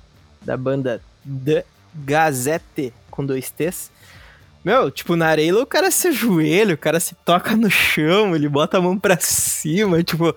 [0.42, 1.00] da banda
[1.44, 1.64] The
[1.94, 3.92] Gazette, com dois T's.
[4.62, 8.48] Meu, tipo, na areia o cara se ajoelha, o cara se toca no chão, ele
[8.48, 10.36] bota a mão pra cima, tipo,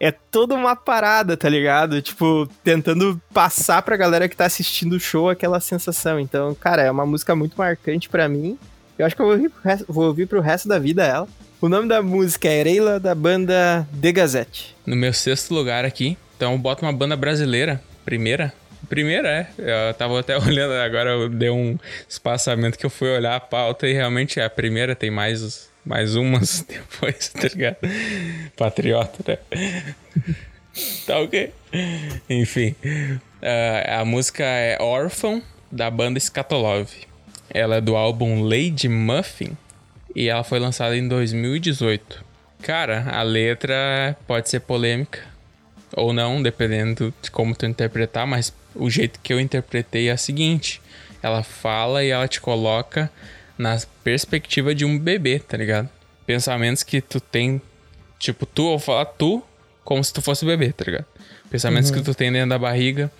[0.00, 2.00] é toda uma parada, tá ligado?
[2.00, 6.18] Tipo, tentando passar pra galera que tá assistindo o show aquela sensação.
[6.18, 8.58] Então, cara, é uma música muito marcante para mim.
[8.98, 11.28] Eu acho que eu vou ouvir, pro resto, vou ouvir pro resto da vida ela.
[11.60, 14.76] O nome da música é Ereila, da banda The Gazette.
[14.86, 18.52] No meu sexto lugar aqui, então eu boto uma banda brasileira, primeira,
[18.88, 19.48] Primeiro é.
[19.58, 23.86] Eu tava até olhando agora, eu dei um espaçamento que eu fui olhar a pauta
[23.86, 27.76] e realmente é a primeira, tem mais, mais umas depois, tá ligado?
[28.56, 29.84] Patriota, né?
[31.06, 31.52] tá ok.
[32.28, 32.74] Enfim.
[33.42, 37.06] Uh, a música é Orphan, da banda Scatolove.
[37.50, 39.56] Ela é do álbum Lady Muffin
[40.14, 42.24] e ela foi lançada em 2018.
[42.62, 45.20] Cara, a letra pode ser polêmica
[45.92, 50.16] ou não, dependendo de como tu interpretar, mas o jeito que eu interpretei é a
[50.16, 50.80] seguinte:
[51.22, 53.10] ela fala e ela te coloca
[53.56, 55.88] na perspectiva de um bebê, tá ligado?
[56.26, 57.60] Pensamentos que tu tem,
[58.18, 59.42] tipo, tu ou falar tu
[59.84, 61.06] como se tu fosse bebê, tá ligado?
[61.50, 61.96] Pensamentos uhum.
[61.96, 63.10] que tu tem dentro da barriga,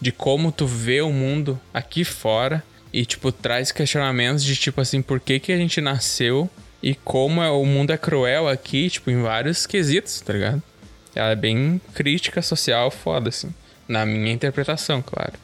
[0.00, 5.02] de como tu vê o mundo aqui fora e, tipo, traz questionamentos de, tipo assim,
[5.02, 6.48] por que que a gente nasceu
[6.82, 10.62] e como é, o mundo é cruel aqui, tipo, em vários quesitos, tá ligado?
[11.14, 13.52] Ela é bem crítica social, foda, assim.
[13.86, 15.34] Na minha interpretação, claro.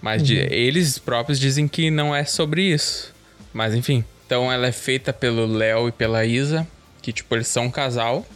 [0.00, 0.26] Mas uhum.
[0.28, 3.14] de, eles próprios dizem que não é sobre isso.
[3.52, 4.04] Mas enfim.
[4.26, 6.66] Então ela é feita pelo Léo e pela Isa,
[7.02, 8.26] que tipo, eles são um casal.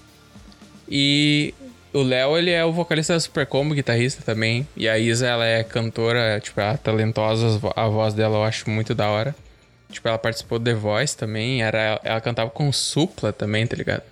[0.88, 1.54] E
[1.92, 4.68] o Léo, ele é o vocalista da Super Combo, guitarrista também.
[4.76, 8.68] E a Isa, ela é cantora, tipo, ela é talentosa, a voz dela eu acho
[8.68, 9.34] muito da hora.
[9.90, 14.02] Tipo, ela participou do The Voice também, era, ela cantava com Supla também, tá ligado?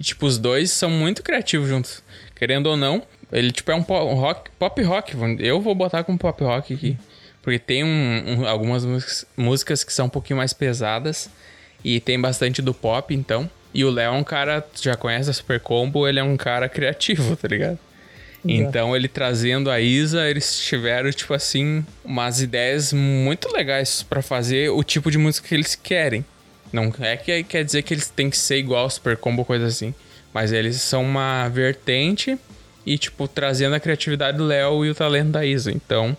[0.00, 2.02] E, tipo, os dois são muito criativos juntos.
[2.34, 3.02] Querendo ou não,
[3.32, 5.16] ele, tipo, é um, pop, rock, pop rock.
[5.38, 6.96] Eu vou botar como pop rock aqui.
[7.42, 11.30] Porque tem um, um, algumas músicas, músicas que são um pouquinho mais pesadas.
[11.84, 13.48] E tem bastante do pop, então.
[13.72, 16.68] E o Léo é um cara, já conhece a Super Combo, ele é um cara
[16.70, 17.78] criativo, tá ligado?
[18.44, 24.70] Então, ele trazendo a Isa, eles tiveram, tipo assim, umas ideias muito legais para fazer
[24.70, 26.24] o tipo de música que eles querem.
[26.72, 29.66] Não é que quer dizer que eles têm que ser igual ao Super Combo, coisa
[29.66, 29.94] assim.
[30.32, 32.38] Mas eles são uma vertente
[32.88, 35.70] e, tipo, trazendo a criatividade do Léo e o talento da Isa.
[35.70, 36.16] Então,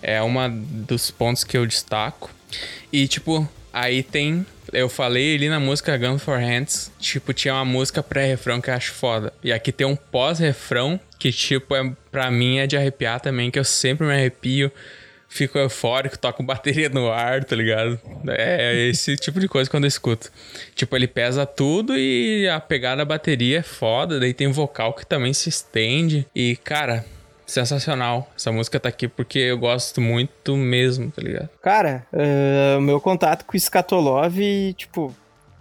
[0.00, 2.30] é uma dos pontos que eu destaco.
[2.92, 4.46] E, tipo, aí tem.
[4.72, 8.74] Eu falei ali na música Gun for Hands, tipo, tinha uma música pré-refrão que eu
[8.74, 9.32] acho foda.
[9.42, 13.58] E aqui tem um pós-refrão que, tipo, é, pra mim é de arrepiar também, que
[13.58, 14.70] eu sempre me arrepio
[15.28, 18.00] fico eufórico, toco bateria no ar, tá ligado?
[18.28, 20.32] É, é esse tipo de coisa quando eu escuto.
[20.74, 25.06] Tipo, ele pesa tudo e a pegada da bateria é foda, daí tem vocal que
[25.06, 26.26] também se estende.
[26.34, 27.04] E, cara,
[27.46, 28.30] sensacional.
[28.36, 31.48] Essa música tá aqui porque eu gosto muito mesmo, tá ligado?
[31.62, 34.36] Cara, uh, meu contato com Scatolov,
[34.76, 35.14] tipo,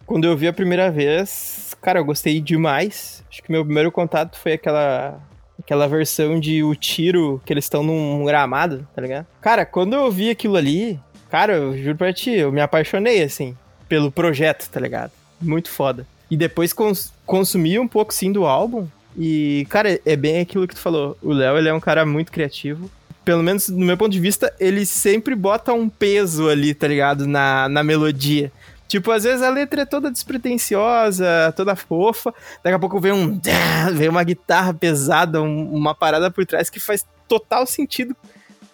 [0.05, 3.23] quando eu vi a primeira vez, cara, eu gostei demais.
[3.29, 5.19] Acho que meu primeiro contato foi aquela
[5.67, 9.25] Aquela versão de o tiro que eles estão num gramado, tá ligado?
[9.41, 10.97] Cara, quando eu vi aquilo ali,
[11.29, 13.53] cara, eu juro pra ti, eu me apaixonei, assim,
[13.89, 15.11] pelo projeto, tá ligado?
[15.41, 16.07] Muito foda.
[16.31, 18.87] E depois cons consumi um pouco, sim, do álbum.
[19.17, 21.17] E, cara, é bem aquilo que tu falou.
[21.21, 22.89] O Léo, ele é um cara muito criativo.
[23.25, 27.27] Pelo menos, no meu ponto de vista, ele sempre bota um peso ali, tá ligado?
[27.27, 28.53] Na, na melodia.
[28.87, 32.33] Tipo, às vezes a letra é toda despretensiosa, toda fofa.
[32.63, 33.39] Daqui a pouco vem um.
[33.93, 38.15] Vem uma guitarra pesada, um, uma parada por trás que faz total sentido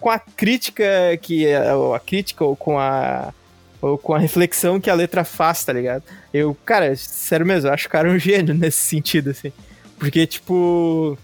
[0.03, 0.85] com a crítica
[1.21, 1.45] que.
[1.75, 3.33] Ou a crítica, ou com a.
[3.81, 6.03] Ou com a reflexão que a letra faz, tá ligado?
[6.33, 9.51] Eu, cara, sério mesmo, eu acho o cara um gênio nesse sentido, assim.
[9.97, 11.17] Porque, tipo.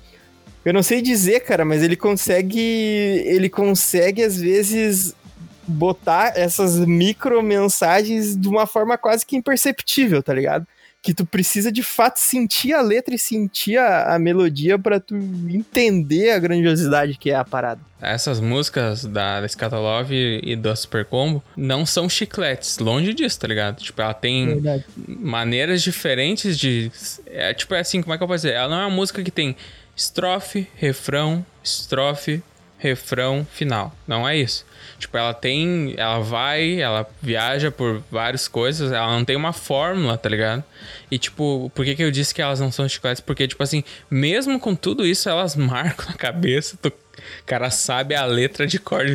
[0.65, 2.59] Eu não sei dizer, cara, mas ele consegue.
[2.59, 5.15] Ele consegue, às vezes,
[5.69, 10.67] botar essas micro mensagens de uma forma quase que imperceptível, tá ligado?
[11.01, 15.15] Que tu precisa de fato sentir a letra e sentir a, a melodia para tu
[15.15, 17.79] entender a grandiosidade que é a parada.
[18.01, 19.47] Essas músicas da, da
[20.43, 23.77] e da Super Combo não são chicletes, longe disso, tá ligado?
[23.81, 24.85] Tipo, ela tem Verdade.
[24.97, 26.91] maneiras diferentes de.
[27.27, 28.55] É, tipo, é assim, como é que eu posso dizer?
[28.55, 29.55] Ela não é uma música que tem
[29.95, 32.41] estrofe, refrão, estrofe,
[32.79, 33.93] refrão, final.
[34.07, 34.65] Não é isso.
[34.97, 35.93] Tipo, ela tem.
[35.97, 40.63] Ela vai, ela viaja por várias coisas, ela não tem uma fórmula, tá ligado?
[41.11, 43.21] E, tipo, por que, que eu disse que elas não são chicletes?
[43.21, 46.77] Porque, tipo assim, mesmo com tudo isso, elas marcam na cabeça.
[46.83, 46.91] O
[47.45, 49.05] cara sabe a letra de cor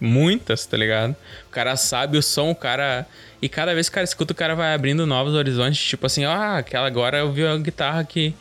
[0.00, 1.16] muitas, tá ligado?
[1.48, 3.06] O cara sabe o som, o cara.
[3.42, 5.82] E cada vez que o cara escuta, o cara vai abrindo novos horizontes.
[5.84, 8.34] Tipo assim, ah, aquela agora eu vi a guitarra que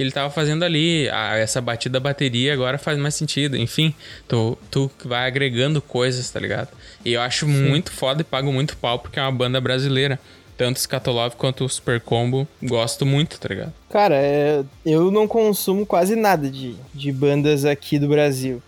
[0.00, 1.10] que ele tava fazendo ali.
[1.10, 3.54] Ah, essa batida da bateria agora faz mais sentido.
[3.54, 3.94] Enfim,
[4.26, 6.68] tu, tu vai agregando coisas, tá ligado?
[7.04, 7.68] E eu acho Sim.
[7.68, 10.18] muito foda e pago muito pau porque é uma banda brasileira.
[10.56, 13.72] Tanto Scatolove quanto o Super Combo, gosto muito, tá ligado?
[13.90, 18.62] Cara, é, eu não consumo quase nada de, de bandas aqui do Brasil.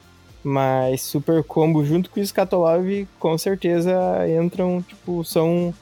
[0.44, 3.94] Mas Super Combo junto com o Scatolove, com certeza
[4.28, 5.72] entram, tipo, são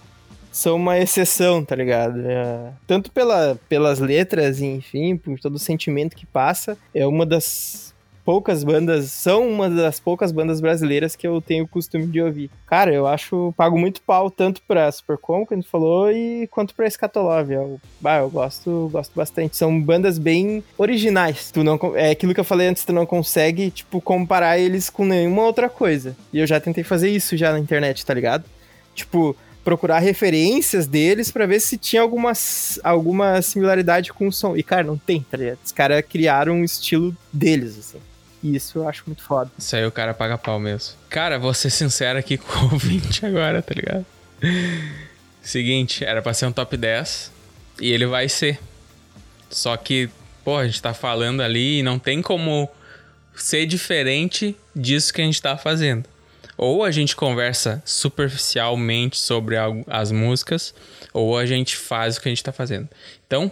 [0.51, 2.21] são uma exceção, tá ligado?
[2.27, 7.91] É, tanto pela, pelas letras, enfim, por todo o sentimento que passa, é uma das
[8.25, 12.51] poucas bandas, são uma das poucas bandas brasileiras que eu tenho o costume de ouvir.
[12.67, 16.75] Cara, eu acho, pago muito pau tanto pra Supercom, que a gente falou, e quanto
[16.75, 17.55] pra Scatolove.
[17.55, 19.57] Eu, bah, eu gosto, gosto bastante.
[19.57, 21.51] São bandas bem originais.
[21.51, 25.05] Tu não, é aquilo que eu falei antes, tu não consegue, tipo, comparar eles com
[25.05, 26.17] nenhuma outra coisa.
[26.33, 28.45] E eu já tentei fazer isso já na internet, tá ligado?
[28.95, 32.33] Tipo, procurar referências deles para ver se tinha alguma,
[32.83, 34.57] alguma similaridade com o som.
[34.57, 35.59] E, cara, não tem, tá ligado?
[35.65, 37.99] Os caras criaram um estilo deles, assim.
[38.43, 39.51] E isso eu acho muito foda.
[39.59, 40.95] Isso aí o cara paga pau mesmo.
[41.09, 44.07] Cara, vou ser sincero aqui com o ouvinte agora, tá ligado?
[45.43, 47.31] Seguinte, era pra ser um top 10
[47.81, 48.59] e ele vai ser.
[49.51, 50.09] Só que,
[50.45, 52.69] pô, a gente tá falando ali e não tem como
[53.35, 56.05] ser diferente disso que a gente tá fazendo.
[56.63, 59.57] Ou a gente conversa superficialmente sobre
[59.87, 60.75] as músicas,
[61.11, 62.87] ou a gente faz o que a gente tá fazendo.
[63.27, 63.51] Então,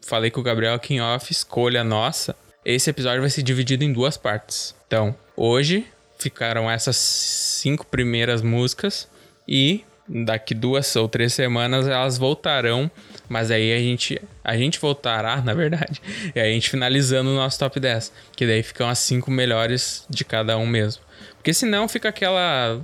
[0.00, 2.34] falei com o Gabriel aqui em off, escolha nossa.
[2.64, 4.74] Esse episódio vai ser dividido em duas partes.
[4.86, 5.86] Então, hoje
[6.18, 9.06] ficaram essas cinco primeiras músicas
[9.46, 12.90] e daqui duas ou três semanas elas voltarão,
[13.28, 16.00] mas aí a gente a gente voltará, na verdade,
[16.34, 20.24] e a gente finalizando o nosso top 10, que daí ficam as cinco melhores de
[20.24, 21.04] cada um mesmo.
[21.36, 22.80] Porque senão fica aquela.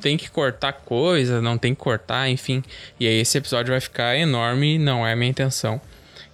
[0.00, 2.62] Tem que cortar coisa, não tem que cortar, enfim.
[2.98, 5.80] E aí esse episódio vai ficar enorme não é a minha intenção.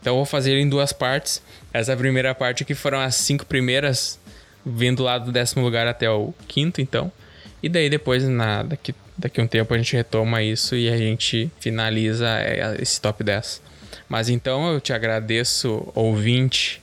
[0.00, 1.42] Então eu vou fazer ele em duas partes.
[1.72, 4.18] Essa primeira parte aqui foram as cinco primeiras,
[4.64, 7.12] vindo lá do décimo lugar até o quinto, então.
[7.62, 11.50] E daí depois, na, daqui, daqui um tempo, a gente retoma isso e a gente
[11.60, 13.60] finaliza é, esse top 10.
[14.08, 16.80] Mas então eu te agradeço, ouvinte,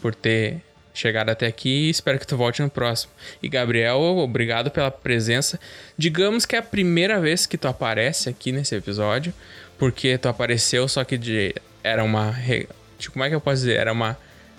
[0.00, 0.62] por ter
[0.98, 3.12] chegado até aqui espero que tu volte no próximo.
[3.42, 5.58] E Gabriel, obrigado pela presença.
[5.96, 9.32] Digamos que é a primeira vez que tu aparece aqui nesse episódio,
[9.78, 12.34] porque tu apareceu só que de era uma
[12.98, 13.76] tipo, como é que eu posso dizer?
[13.76, 14.18] Era uma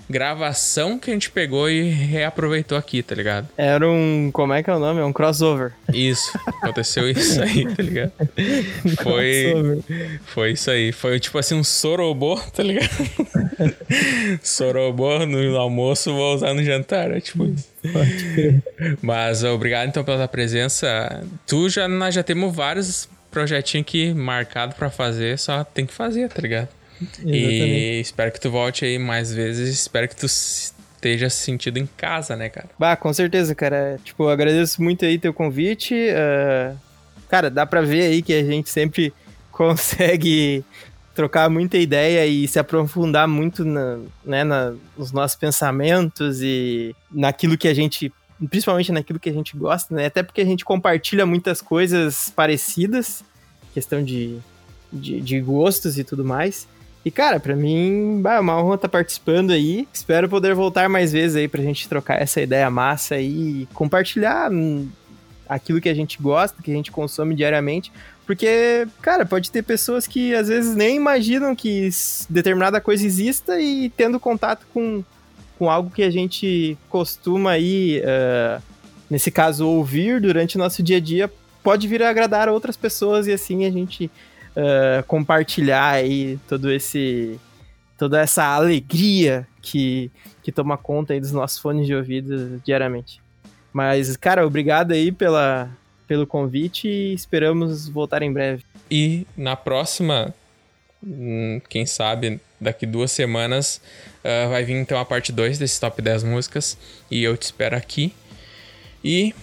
[0.09, 3.47] gravação que a gente pegou e reaproveitou aqui, tá ligado?
[3.55, 4.31] Era um.
[4.33, 4.99] Como é que é o nome?
[4.99, 5.71] É um crossover.
[5.93, 8.11] Isso, aconteceu isso aí, tá ligado?
[9.03, 9.83] Foi.
[10.25, 10.91] Foi isso aí.
[10.91, 12.89] Foi tipo assim um sorobô, tá ligado?
[14.41, 17.69] sorobô no almoço, vou usar no jantar, é tipo isso.
[19.01, 21.23] Mas obrigado então pela presença.
[21.45, 26.29] Tu já, nós já temos vários projetinhos aqui marcados para fazer, só tem que fazer,
[26.29, 26.78] tá ligado?
[27.25, 29.69] E espero que tu volte aí mais vezes.
[29.69, 32.69] Espero que tu esteja se sentindo em casa, né, cara?
[32.77, 33.99] Bah, com certeza, cara.
[34.03, 35.93] Tipo, agradeço muito aí teu convite.
[35.93, 36.77] Uh,
[37.29, 39.13] cara, dá pra ver aí que a gente sempre
[39.51, 40.63] consegue
[41.15, 47.57] trocar muita ideia e se aprofundar muito na, né, na, nos nossos pensamentos e naquilo
[47.57, 48.11] que a gente
[48.49, 50.05] principalmente naquilo que a gente gosta, né?
[50.05, 53.21] Até porque a gente compartilha muitas coisas parecidas,
[53.73, 54.37] questão de,
[54.93, 56.65] de, de gostos e tudo mais.
[57.03, 59.87] E, cara, para mim, é uma honra estar tá participando aí.
[59.93, 64.51] Espero poder voltar mais vezes aí pra gente trocar essa ideia massa aí e compartilhar
[64.51, 64.87] hum,
[65.47, 67.91] aquilo que a gente gosta, que a gente consome diariamente.
[68.25, 71.89] Porque, cara, pode ter pessoas que às vezes nem imaginam que
[72.29, 75.03] determinada coisa exista e tendo contato com,
[75.57, 78.61] com algo que a gente costuma aí, uh,
[79.09, 81.31] nesse caso, ouvir durante o nosso dia a dia,
[81.63, 84.11] pode vir a agradar outras pessoas e assim a gente
[84.59, 87.39] uh, compartilhar aí todo esse
[87.97, 90.09] toda essa alegria que,
[90.41, 93.21] que toma conta aí dos nossos fones de ouvido diariamente.
[93.73, 95.69] Mas, cara, obrigado aí pela,
[96.07, 98.63] pelo convite e esperamos voltar em breve.
[98.89, 100.33] E na próxima,
[101.03, 103.81] hum, quem sabe, daqui duas semanas,
[104.23, 106.77] uh, vai vir então a parte 2 desse top 10 músicas.
[107.11, 108.13] E eu te espero aqui.
[109.03, 109.35] E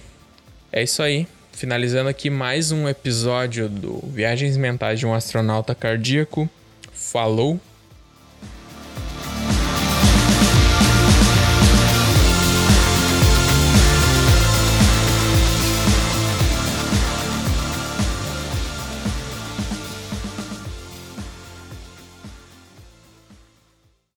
[0.73, 6.49] é isso aí finalizando aqui mais um episódio do Viagens Mentais de um Astronauta Cardíaco.
[6.93, 7.59] Falou!